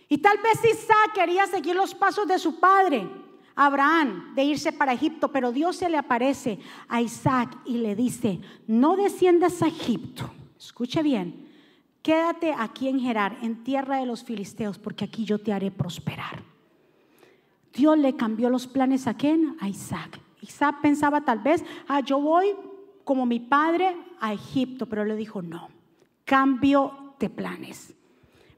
[0.09, 3.09] Y tal vez Isaac quería seguir los pasos de su padre,
[3.55, 8.41] Abraham, de irse para Egipto, pero Dios se le aparece a Isaac y le dice,
[8.67, 11.49] no desciendas a Egipto, escuche bien,
[12.03, 16.43] quédate aquí en Gerar, en tierra de los filisteos, porque aquí yo te haré prosperar.
[17.73, 19.57] Dios le cambió los planes a quién?
[19.61, 20.21] A Isaac.
[20.41, 22.57] Isaac pensaba tal vez, ah, yo voy
[23.05, 25.69] como mi padre a Egipto, pero le dijo, no,
[26.25, 27.95] cambio de planes.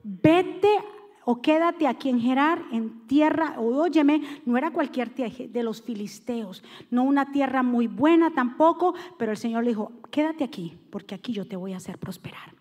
[0.02, 0.78] Vete
[1.24, 5.80] o quédate aquí en Gerar, en tierra, o óyeme, no era cualquier tierra de los
[5.82, 11.14] filisteos, no una tierra muy buena tampoco, pero el Señor le dijo, quédate aquí, porque
[11.14, 12.54] aquí yo te voy a hacer prosperar.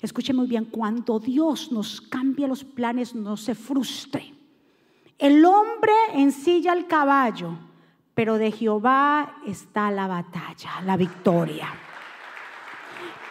[0.00, 4.34] Escuche muy bien, cuando Dios nos cambia los planes, no se frustre.
[5.18, 7.56] El hombre ensilla el caballo,
[8.14, 11.68] pero de Jehová está la batalla, la victoria.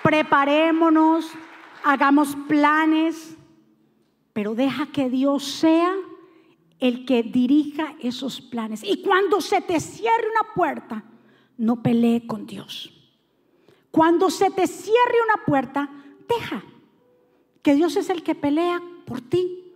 [0.03, 1.31] Preparémonos,
[1.83, 3.35] hagamos planes,
[4.33, 5.93] pero deja que Dios sea
[6.79, 8.83] el que dirija esos planes.
[8.83, 11.03] Y cuando se te cierre una puerta,
[11.57, 12.91] no pelee con Dios.
[13.91, 15.89] Cuando se te cierre una puerta,
[16.27, 16.63] deja
[17.61, 19.73] que Dios es el que pelea por ti.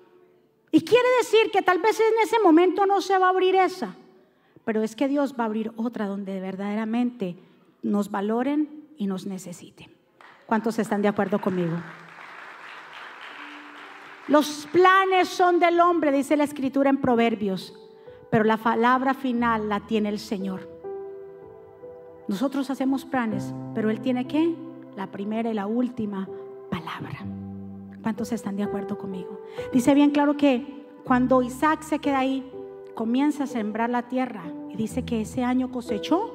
[0.72, 3.95] Y quiere decir que tal vez en ese momento no se va a abrir esa,
[4.66, 7.38] pero es que Dios va a abrir otra donde verdaderamente
[7.84, 9.91] nos valoren y nos necesiten.
[10.47, 11.78] ¿Cuántos están de acuerdo conmigo?
[14.28, 17.74] Los planes son del hombre, dice la escritura en Proverbios,
[18.32, 20.68] pero la palabra final la tiene el Señor.
[22.28, 24.55] Nosotros hacemos planes, pero Él tiene qué?
[24.95, 26.28] La primera y la última
[26.72, 27.20] palabra.
[28.01, 29.41] ¿Cuántos están de acuerdo conmigo?
[29.72, 32.51] Dice bien claro que cuando Isaac se queda ahí,
[32.95, 34.43] comienza a sembrar la tierra
[34.76, 36.32] dice que ese año cosechó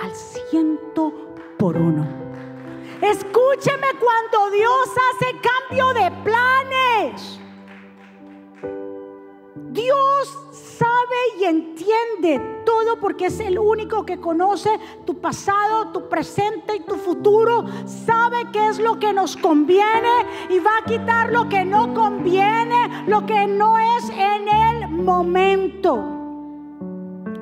[0.00, 1.12] al ciento
[1.58, 2.06] por uno.
[3.00, 7.40] Escúcheme cuando Dios hace cambio de planes.
[9.72, 14.70] Dios sabe y entiende todo porque es el único que conoce
[15.04, 17.64] tu pasado, tu presente y tu futuro.
[17.86, 23.04] Sabe qué es lo que nos conviene y va a quitar lo que no conviene,
[23.06, 26.21] lo que no es en el momento.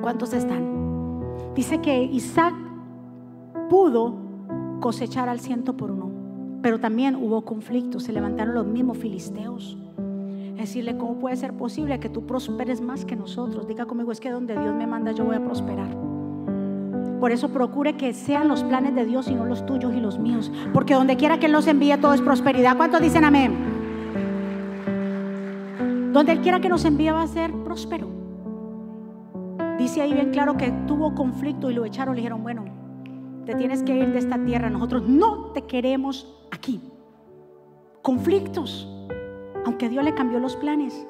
[0.01, 1.21] ¿Cuántos están?
[1.55, 2.53] Dice que Isaac
[3.69, 4.15] pudo
[4.79, 6.11] cosechar al ciento por uno,
[6.61, 9.77] pero también hubo conflictos, se levantaron los mismos filisteos
[10.61, 13.67] decirle, ¿cómo puede ser posible que tú prosperes más que nosotros?
[13.67, 15.89] Diga conmigo, es que donde Dios me manda yo voy a prosperar.
[17.19, 20.17] Por eso procure que sean los planes de Dios y no los tuyos y los
[20.17, 20.51] míos.
[20.73, 22.77] Porque donde quiera que Él nos envíe todo es prosperidad.
[22.77, 23.55] ¿Cuántos dicen amén?
[26.13, 28.20] Donde Él quiera que nos envíe va a ser próspero.
[29.81, 32.13] Dice ahí bien claro que tuvo conflicto y lo echaron.
[32.13, 32.65] Le dijeron, bueno,
[33.45, 34.69] te tienes que ir de esta tierra.
[34.69, 36.79] Nosotros no te queremos aquí.
[38.03, 38.87] Conflictos
[39.65, 41.07] aunque Dios le cambió los planes.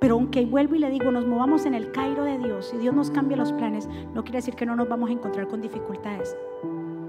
[0.00, 2.94] Pero aunque vuelvo y le digo, nos movamos en el Cairo de Dios y Dios
[2.94, 6.34] nos cambia los planes, no quiere decir que no nos vamos a encontrar con dificultades.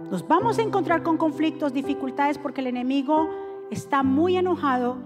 [0.09, 3.29] Nos vamos a encontrar con conflictos, dificultades, porque el enemigo
[3.69, 4.97] está muy enojado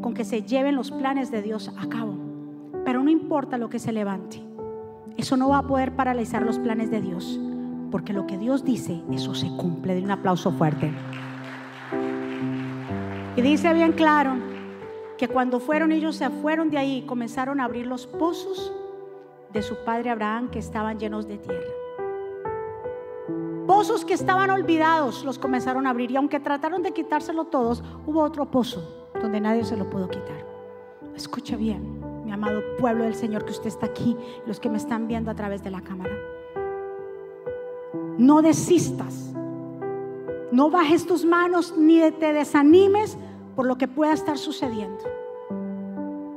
[0.00, 2.14] con que se lleven los planes de Dios a cabo.
[2.86, 4.45] Pero no importa lo que se levante,
[5.26, 7.40] eso no va a poder paralizar los planes de Dios,
[7.90, 9.96] porque lo que Dios dice, eso se cumple.
[9.96, 10.92] De un aplauso fuerte.
[13.34, 14.36] Y dice bien claro,
[15.18, 18.72] que cuando fueron ellos se fueron de ahí comenzaron a abrir los pozos
[19.52, 21.72] de su padre Abraham que estaban llenos de tierra.
[23.66, 28.22] Pozos que estaban olvidados los comenzaron a abrir y aunque trataron de quitárselo todos, hubo
[28.22, 30.46] otro pozo donde nadie se lo pudo quitar.
[31.16, 31.95] Escucha bien,
[32.26, 34.16] mi amado pueblo del Señor que usted está aquí,
[34.46, 36.12] los que me están viendo a través de la cámara.
[38.18, 39.32] No desistas,
[40.50, 43.16] no bajes tus manos ni te desanimes
[43.54, 45.04] por lo que pueda estar sucediendo.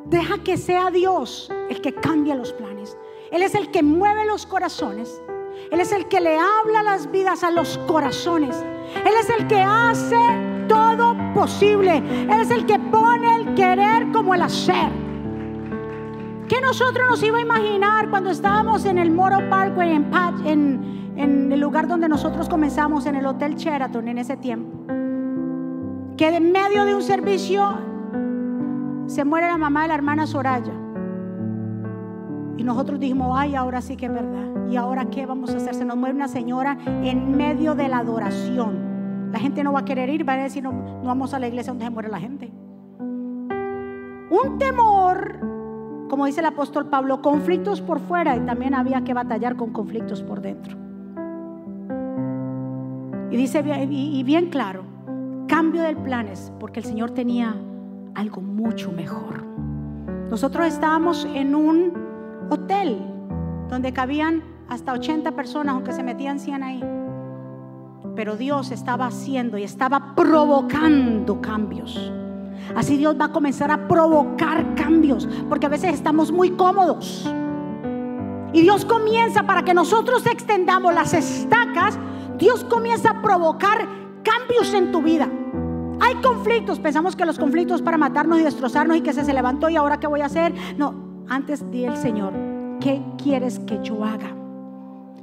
[0.06, 2.96] Deja que sea Dios el que cambie los planes.
[3.32, 5.20] Él es el que mueve los corazones.
[5.72, 8.64] Él es el que le habla las vidas a los corazones.
[9.06, 10.18] Él es el que hace
[10.68, 11.98] todo posible.
[11.98, 15.09] Él es el que pone el querer como el hacer.
[16.50, 21.60] ¿Qué nosotros nos iba a imaginar cuando estábamos en el Moro Parkway en, en, el
[21.60, 24.88] lugar donde nosotros comenzamos, en el Hotel Sheraton en ese tiempo?
[26.18, 27.78] Que en medio de un servicio
[29.06, 30.74] se muere la mamá de la hermana Soraya.
[32.58, 34.68] Y nosotros dijimos, ay, ahora sí que es verdad.
[34.72, 35.76] ¿Y ahora qué vamos a hacer?
[35.76, 39.30] Se nos muere una señora en medio de la adoración.
[39.32, 41.47] La gente no va a querer ir, va a decir, no, no vamos a la
[41.47, 42.52] iglesia donde se muere la gente.
[44.32, 45.59] Un temor,
[46.10, 50.22] como dice el apóstol Pablo, conflictos por fuera y también había que batallar con conflictos
[50.24, 50.76] por dentro.
[53.32, 54.84] Y dice y bien claro,
[55.47, 57.55] cambio de planes, porque el Señor tenía
[58.16, 59.43] algo mucho mejor.
[60.30, 61.93] Nosotros estábamos en un
[62.49, 62.97] hotel
[63.70, 66.84] donde cabían hasta 80 personas, aunque se metían 100 ahí.
[68.16, 72.12] Pero Dios estaba haciendo y estaba provocando cambios.
[72.76, 77.30] Así Dios va a comenzar a provocar cambios, porque a veces estamos muy cómodos.
[78.53, 81.97] Y Dios comienza para que nosotros extendamos las estacas,
[82.38, 83.88] Dios comienza a provocar
[84.24, 85.30] cambios en tu vida.
[85.99, 89.70] Hay conflictos, pensamos que los conflictos para matarnos y destrozarnos y que se, se levantó
[89.70, 90.53] y ahora qué voy a hacer.
[90.78, 90.95] No,
[91.28, 92.34] antes di el Señor,
[92.80, 94.39] ¿qué quieres que yo haga?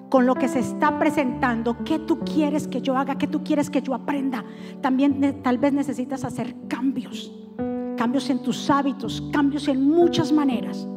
[0.08, 3.16] Con lo que se está presentando, ¿qué tú quieres que yo haga?
[3.16, 4.44] ¿Qué tú quieres que yo aprenda?
[4.80, 7.32] También tal vez necesitas hacer cambios,
[7.96, 10.88] cambios en tus hábitos, cambios en muchas maneras.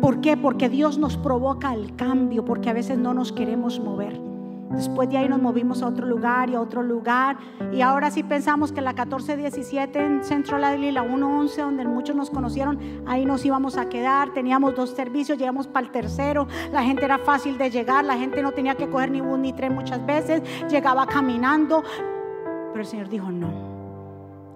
[0.00, 0.36] ¿Por qué?
[0.36, 4.31] Porque Dios nos provoca el cambio, porque a veces no nos queremos mover.
[4.72, 7.36] Después de ahí nos movimos a otro lugar y a otro lugar.
[7.72, 12.16] Y ahora sí pensamos que la 1417 en Central Island y la 111, donde muchos
[12.16, 14.32] nos conocieron, ahí nos íbamos a quedar.
[14.32, 16.46] Teníamos dos servicios, llegamos para el tercero.
[16.72, 19.52] La gente era fácil de llegar, la gente no tenía que coger ni bus ni
[19.52, 20.42] tren muchas veces.
[20.68, 21.82] Llegaba caminando.
[22.72, 23.50] Pero el Señor dijo, no,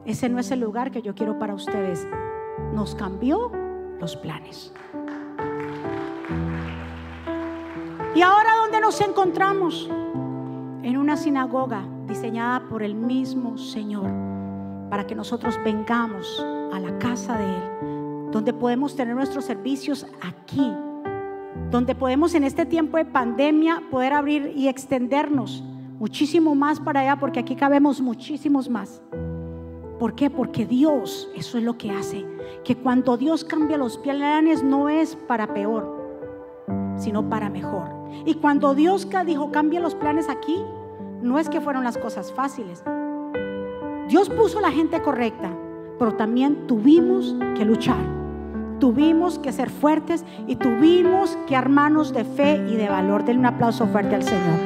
[0.07, 2.07] ese no es el lugar que yo quiero para ustedes.
[2.73, 3.53] Nos cambió
[4.01, 4.73] los planes.
[8.14, 9.91] ¿Y ahora dónde nos encontramos?
[10.87, 14.09] En una sinagoga diseñada por el mismo Señor
[14.89, 20.72] para que nosotros vengamos a la casa de Él, donde podemos tener nuestros servicios aquí,
[21.72, 25.64] donde podemos en este tiempo de pandemia poder abrir y extendernos
[25.99, 29.03] muchísimo más para allá, porque aquí cabemos muchísimos más.
[29.99, 30.30] ¿Por qué?
[30.30, 32.24] Porque Dios, eso es lo que hace,
[32.62, 36.06] que cuando Dios cambia los planes no es para peor,
[36.97, 37.88] sino para mejor.
[38.24, 40.62] Y cuando Dios dijo cambie los planes aquí,
[41.22, 42.82] no es que fueron las cosas fáciles.
[44.09, 45.51] Dios puso la gente correcta,
[45.99, 48.16] pero también tuvimos que luchar.
[48.78, 53.24] Tuvimos que ser fuertes y tuvimos que armarnos de fe y de valor.
[53.24, 54.59] Denle un aplauso fuerte al Señor.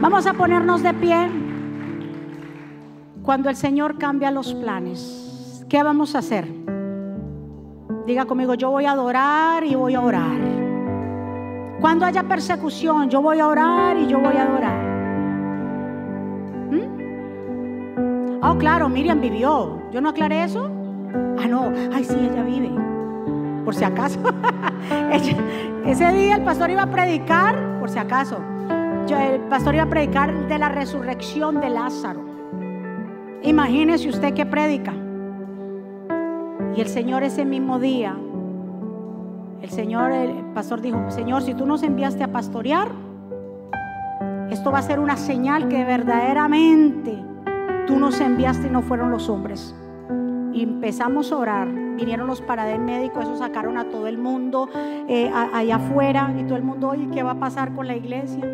[0.00, 1.30] Vamos a ponernos de pie.
[3.22, 6.71] Cuando el Señor cambia los planes, ¿qué vamos a hacer?
[8.06, 10.40] Diga conmigo, yo voy a adorar y voy a orar.
[11.80, 14.78] Cuando haya persecución, yo voy a orar y yo voy a adorar.
[16.70, 18.42] ¿Mm?
[18.42, 19.80] Oh, claro, Miriam vivió.
[19.92, 20.68] ¿Yo no aclaré eso?
[21.38, 21.72] Ah, no.
[21.92, 22.70] Ay, sí, ella vive.
[23.64, 24.18] Por si acaso.
[25.86, 28.38] ese día el pastor iba a predicar, por si acaso.
[29.08, 32.20] el pastor iba a predicar de la resurrección de Lázaro.
[33.42, 34.92] Imagínese usted que predica.
[36.74, 38.16] Y el Señor ese mismo día,
[39.60, 42.88] el Señor, el pastor dijo, Señor, si tú nos enviaste a pastorear,
[44.50, 47.16] esto va a ser una señal que verdaderamente
[47.86, 49.74] tú nos enviaste y no fueron los hombres.
[50.52, 51.68] Y empezamos a orar.
[51.68, 56.34] Vinieron los paraderos médicos, eso sacaron a todo el mundo eh, allá afuera.
[56.38, 58.44] Y todo el mundo, oye, ¿qué va a pasar con la iglesia?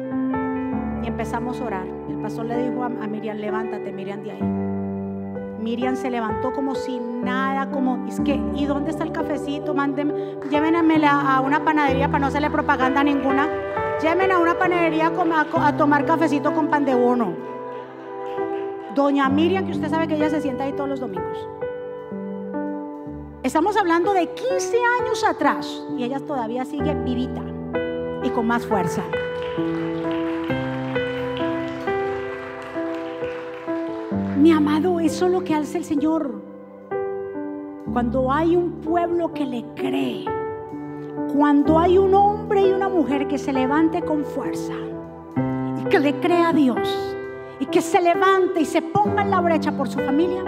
[1.03, 1.87] Y empezamos a orar.
[2.09, 4.78] El pastor le dijo a, a Miriam, levántate, Miriam, de ahí.
[5.59, 9.75] Miriam se levantó como si nada, como, es que, ¿y dónde está el cafecito?
[9.75, 13.49] Mándenme, llévenme a una panadería para no hacerle propaganda ninguna.
[14.01, 17.35] Llévenme a una panadería a, a, tomar cafecito con pan de bono.
[18.95, 21.49] Doña Miriam, que usted sabe que ella se sienta ahí todos los domingos.
[23.43, 27.43] Estamos hablando de 15 años atrás y ella todavía sigue vivita
[28.23, 29.03] y con más fuerza.
[34.51, 36.43] Amado, eso es lo que hace el Señor.
[37.93, 40.25] Cuando hay un pueblo que le cree,
[41.35, 44.73] cuando hay un hombre y una mujer que se levante con fuerza
[45.81, 47.17] y que le crea a Dios
[47.61, 50.43] y que se levante y se ponga en la brecha por su familia,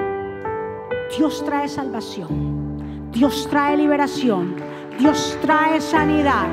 [1.16, 4.56] Dios trae salvación, Dios trae liberación,
[4.98, 6.46] Dios trae sanidad.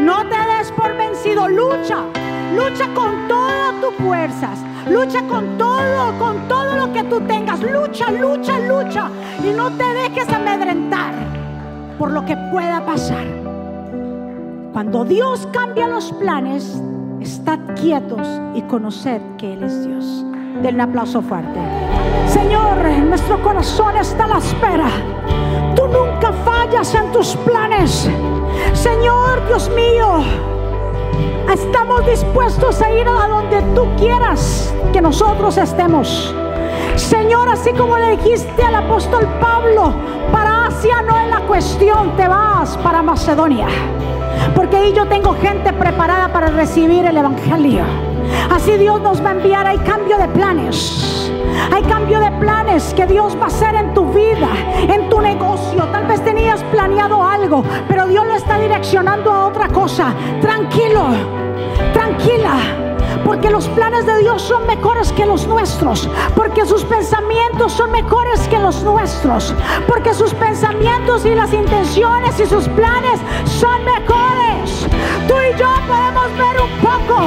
[0.00, 2.04] No te des por vencido, lucha,
[2.56, 7.60] lucha con todas tus fuerzas Lucha con todo, con todo lo que tú tengas.
[7.62, 9.08] Lucha, lucha, lucha.
[9.42, 11.12] Y no te dejes amedrentar.
[11.98, 13.24] por lo que pueda pasar.
[14.72, 16.82] Cuando Dios cambia los planes,
[17.20, 20.24] estad quietos y conoced que Él es Dios.
[20.60, 21.60] Denle un aplauso fuerte.
[22.26, 22.76] Señor,
[23.08, 24.88] nuestro corazón está a la espera.
[25.76, 28.08] Tú nunca fallas en tus planes.
[28.72, 30.24] Señor, Dios mío,
[31.52, 36.34] estamos dispuestos a ir a donde tú quieras que nosotros estemos.
[36.96, 39.92] Señor, así como le dijiste al apóstol Pablo,
[40.32, 43.66] para Asia no es la cuestión, te vas para Macedonia.
[44.54, 47.84] Porque ahí yo tengo gente preparada para recibir el Evangelio.
[48.50, 49.66] Así Dios nos va a enviar.
[49.66, 51.23] Hay cambio de planes.
[51.72, 54.48] Hay cambio de planes que Dios va a hacer en tu vida,
[54.88, 55.84] en tu negocio.
[55.92, 60.14] Tal vez tenías planeado algo, pero Dios lo está direccionando a otra cosa.
[60.40, 61.06] Tranquilo,
[61.92, 62.56] tranquila.
[63.24, 66.08] Porque los planes de Dios son mejores que los nuestros.
[66.34, 69.54] Porque sus pensamientos son mejores que los nuestros.
[69.86, 74.86] Porque sus pensamientos y las intenciones y sus planes son mejores.
[75.28, 77.22] Tú y yo podemos ver un poco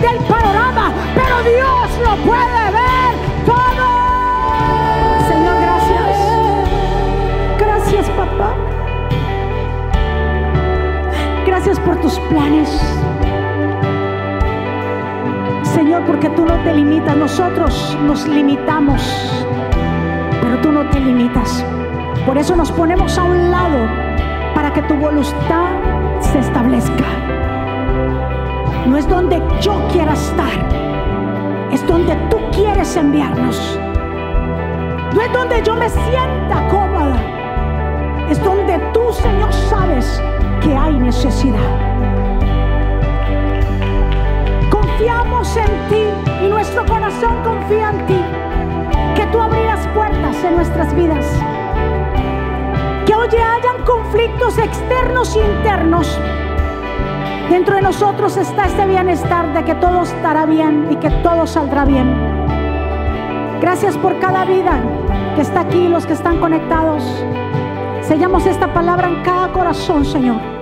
[0.00, 2.83] del panorama, pero Dios lo puede ver
[11.64, 12.68] Gracias por tus planes.
[15.62, 19.00] Señor, porque tú no te limitas, nosotros nos limitamos,
[20.42, 21.64] pero tú no te limitas.
[22.26, 23.78] Por eso nos ponemos a un lado
[24.54, 25.70] para que tu voluntad
[26.20, 27.06] se establezca.
[28.86, 30.68] No es donde yo quiera estar,
[31.72, 33.80] es donde tú quieres enviarnos.
[35.14, 37.16] No es donde yo me sienta cómoda,
[38.28, 40.20] es donde tú, Señor, sabes
[40.64, 41.94] que hay necesidad
[44.94, 48.20] confiamos en ti y nuestro corazón confía en ti.
[49.14, 51.26] Que tú abrirás puertas en nuestras vidas.
[53.04, 56.18] Que hoy hayan conflictos externos e internos.
[57.50, 61.84] Dentro de nosotros está este bienestar de que todo estará bien y que todo saldrá
[61.84, 62.14] bien.
[63.60, 64.80] Gracias por cada vida
[65.34, 67.02] que está aquí, los que están conectados.
[68.02, 70.53] Sellamos esta palabra en cada corazón, Señor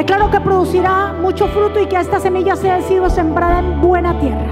[0.00, 4.50] Declaro que producirá mucho fruto y que esta semilla sea sido sembrada en buena tierra.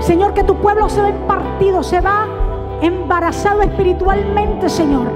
[0.00, 2.26] Señor, que tu pueblo se va impartido, se va
[2.80, 5.06] embarazado espiritualmente, Señor.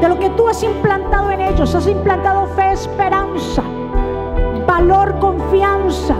[0.00, 3.62] De lo que tú has implantado en ellos, has implantado fe, esperanza,
[4.66, 6.16] valor, confianza.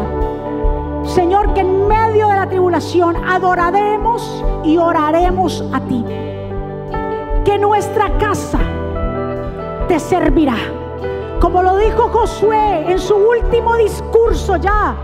[1.03, 6.05] Señor, que en medio de la tribulación adoraremos y oraremos a ti.
[7.45, 8.61] Que nuestra casa
[9.89, 10.55] te servirá
[11.41, 14.95] como lo dijo Josué en su último discurso ya,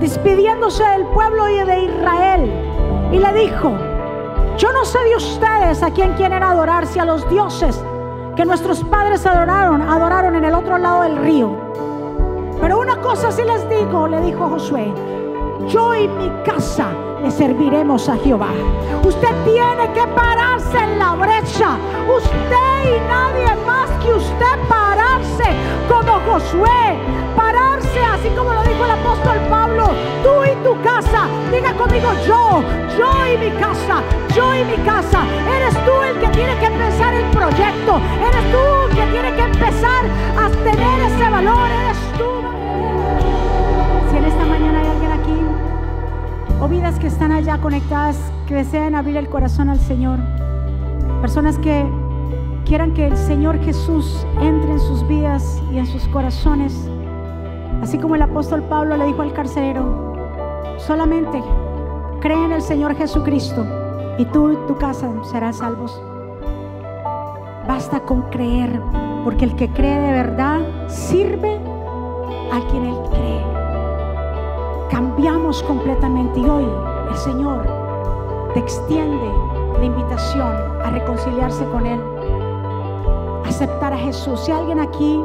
[0.00, 2.52] despidiéndose del pueblo y de Israel.
[3.12, 3.72] Y le dijo,
[4.56, 7.80] yo no sé de ustedes a quién quieren adorarse a los dioses
[8.34, 11.56] que nuestros padres adoraron, adoraron en el otro lado del río.
[12.60, 14.92] Pero una cosa sí les digo, le dijo Josué,
[15.68, 16.88] yo y mi casa
[17.22, 18.50] le serviremos a Jehová.
[19.04, 21.76] Usted tiene que pararse en la brecha.
[22.16, 25.44] Usted y nadie más que usted pararse
[25.88, 26.98] como Josué.
[27.36, 29.90] Pararse así como lo dijo el apóstol Pablo.
[30.22, 31.26] Tú y tu casa.
[31.50, 32.62] Diga conmigo yo.
[32.98, 34.02] Yo y mi casa.
[34.34, 35.24] Yo y mi casa.
[35.56, 38.00] Eres tú el que tiene que empezar el proyecto.
[38.28, 38.58] Eres tú
[38.90, 40.04] el que tiene que empezar
[40.36, 41.70] a tener ese valor.
[41.70, 42.28] Eres tú.
[44.10, 45.38] Si en esta mañana hay alguien aquí
[46.60, 48.16] o vidas que están allá conectadas,
[48.48, 50.18] que desean abrir el corazón al Señor.
[51.20, 51.86] Personas que
[52.68, 56.88] quieran que el Señor Jesús entre en sus vidas y en sus corazones.
[57.82, 60.14] Así como el apóstol Pablo le dijo al carcelero,
[60.76, 61.42] solamente
[62.20, 63.66] cree en el Señor Jesucristo
[64.18, 66.00] y tú y tu casa serán salvos.
[67.66, 68.80] Basta con creer,
[69.24, 71.58] porque el que cree de verdad sirve
[72.52, 73.58] a quien él cree
[74.98, 76.66] cambiamos completamente y hoy
[77.10, 77.66] el Señor
[78.52, 79.30] te extiende
[79.78, 82.00] la invitación a reconciliarse con Él,
[83.58, 84.38] aceptar a Jesús.
[84.38, 85.20] Si alguien aquí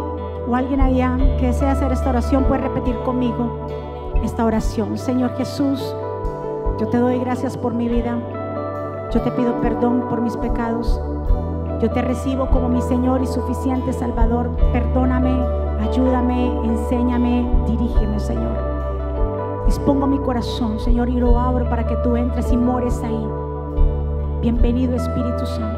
[0.48, 3.68] o alguien allá que desea hacer esta oración puede repetir conmigo
[4.24, 4.98] esta oración.
[4.98, 5.96] Señor Jesús,
[6.80, 8.18] yo te doy gracias por mi vida.
[9.14, 11.00] Yo te pido perdón por mis pecados.
[11.80, 14.50] Yo te recibo como mi Señor y suficiente Salvador.
[14.72, 15.40] Perdóname,
[15.88, 18.58] ayúdame, enséñame, dirígeme, Señor.
[19.68, 23.28] Dispongo mi corazón, Señor, y lo abro para que tú entres y mores ahí.
[24.42, 25.72] Bienvenido Espíritu Santo.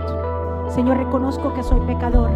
[0.76, 2.30] Señor, reconozco que soy pecador.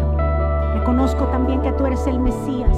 [0.72, 2.74] Reconozco también que tú eres el Mesías,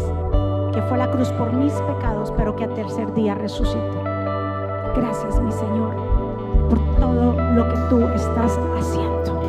[0.72, 4.02] que fue a la cruz por mis pecados, pero que al tercer día resucitó.
[4.96, 5.94] Gracias, mi Señor,
[6.68, 9.40] por todo lo que tú estás haciendo.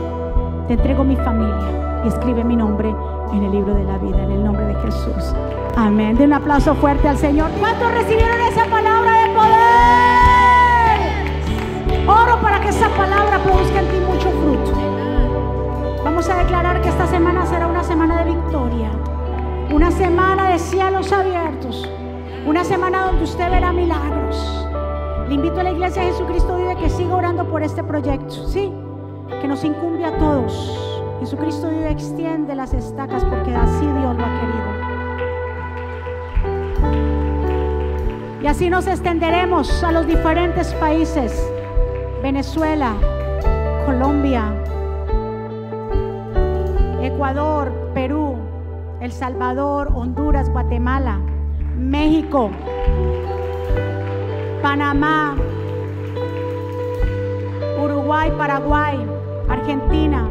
[0.68, 2.93] Te entrego mi familia y escribe mi nombre
[3.32, 5.34] en el libro de la vida, en el nombre de Jesús.
[5.76, 6.16] Amén.
[6.16, 7.49] De un aplauso fuerte al Señor.
[7.59, 9.49] ¿Cuántos recibieron esa palabra de poder?
[12.07, 14.93] Oro para que esa palabra produzca en ti mucho fruto.
[16.26, 18.89] Vamos a declarar que esta semana será una semana de victoria.
[19.74, 21.89] Una semana de cielos abiertos.
[22.45, 24.65] Una semana donde usted verá milagros.
[25.28, 28.47] Le invito a la iglesia de Jesucristo Vive que siga orando por este proyecto.
[28.47, 28.71] Sí,
[29.41, 31.13] que nos incumbe a todos.
[31.19, 34.63] Jesucristo Vive extiende las estacas porque así Dios lo ha querido.
[38.43, 41.51] Y así nos extenderemos a los diferentes países.
[42.21, 42.93] Venezuela,
[43.86, 44.62] Colombia,
[47.24, 48.36] Ecuador, Perú,
[48.99, 51.21] El Salvador, Honduras, Guatemala,
[51.78, 52.51] México,
[54.61, 55.38] Panamá,
[57.82, 59.07] Uruguay, Paraguay,
[59.47, 60.28] Argentina.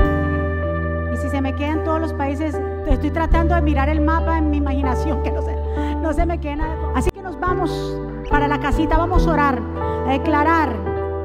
[1.14, 4.50] Y si se me quedan todos los países, estoy tratando de mirar el mapa en
[4.50, 5.56] mi imaginación, que no se,
[6.02, 6.76] no se me quede nada.
[6.94, 7.96] Así que nos vamos
[8.28, 9.62] para la casita, vamos a orar,
[10.06, 10.76] a declarar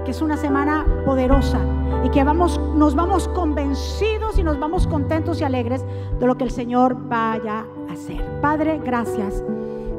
[0.06, 1.60] que es una semana poderosa
[2.08, 5.84] y que vamos, nos vamos convencidos y nos vamos contentos y alegres
[6.18, 8.24] de lo que el Señor vaya a hacer.
[8.40, 9.44] Padre, gracias.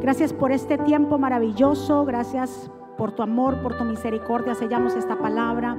[0.01, 2.07] Gracias por este tiempo maravilloso.
[2.07, 4.55] Gracias por tu amor, por tu misericordia.
[4.55, 5.77] Sellamos esta palabra.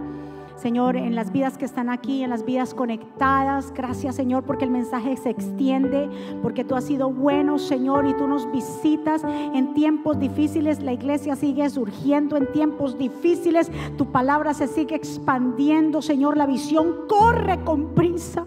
[0.61, 3.71] Señor, en las vidas que están aquí, en las vidas conectadas.
[3.73, 6.09] Gracias, Señor, porque el mensaje se extiende,
[6.41, 10.81] porque tú has sido bueno, Señor, y tú nos visitas en tiempos difíciles.
[10.81, 13.71] La iglesia sigue surgiendo en tiempos difíciles.
[13.97, 16.35] Tu palabra se sigue expandiendo, Señor.
[16.35, 18.45] La visión corre con prisa.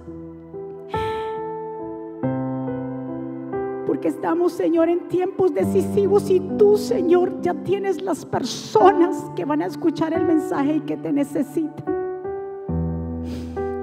[3.87, 9.61] porque estamos, Señor, en tiempos decisivos y tú, Señor, ya tienes las personas que van
[9.61, 12.02] a escuchar el mensaje y que te necesitan.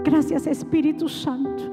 [0.09, 1.63] Gracias, Espíritu Santo.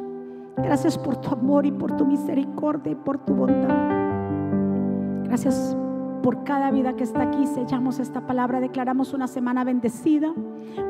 [0.59, 5.25] Gracias por tu amor y por tu misericordia y por tu bondad.
[5.25, 5.75] Gracias
[6.23, 7.47] por cada vida que está aquí.
[7.47, 10.35] Sellamos esta palabra, declaramos una semana bendecida,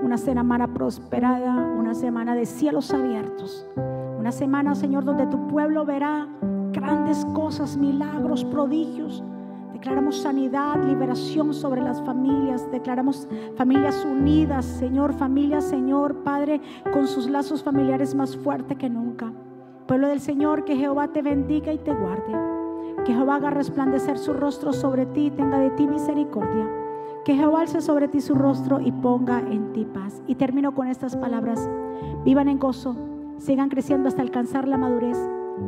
[0.03, 3.65] una semana prosperada, una semana de cielos abiertos.
[4.19, 6.27] Una semana, Señor, donde tu pueblo verá
[6.73, 9.23] grandes cosas, milagros, prodigios.
[9.77, 12.67] Declaramos sanidad, liberación sobre las familias.
[12.73, 16.63] Declaramos familias unidas, Señor, familias, Señor, Padre,
[16.95, 19.31] con sus lazos familiares más fuertes que nunca.
[19.87, 23.05] Pueblo del Señor, que Jehová te bendiga y te guarde.
[23.05, 26.67] Que Jehová haga resplandecer su rostro sobre ti y tenga de ti misericordia.
[27.27, 30.23] Que Jehová alce sobre ti su rostro y ponga en ti paz.
[30.27, 31.69] Y termino con estas palabras.
[32.25, 32.97] Vivan en gozo,
[33.37, 35.19] sigan creciendo hasta alcanzar la madurez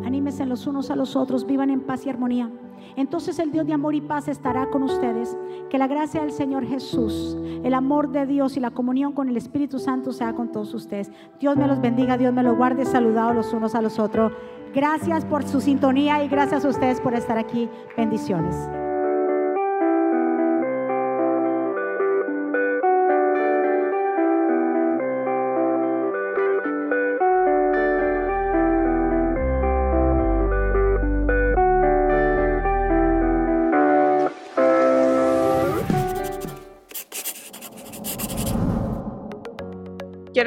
[0.05, 2.51] Anímense los unos a los otros, vivan en paz y armonía.
[2.97, 5.37] Entonces el Dios de amor y paz estará con ustedes.
[5.71, 9.37] Que la gracia del Señor Jesús, el amor de Dios y la comunión con el
[9.37, 11.11] Espíritu Santo sea con todos ustedes.
[11.41, 14.33] Dios me los bendiga, Dios me los guarde, saludados los unos a los otros.
[14.75, 17.69] Gracias por su sintonía y gracias a ustedes por estar aquí.
[17.97, 18.88] Bendiciones.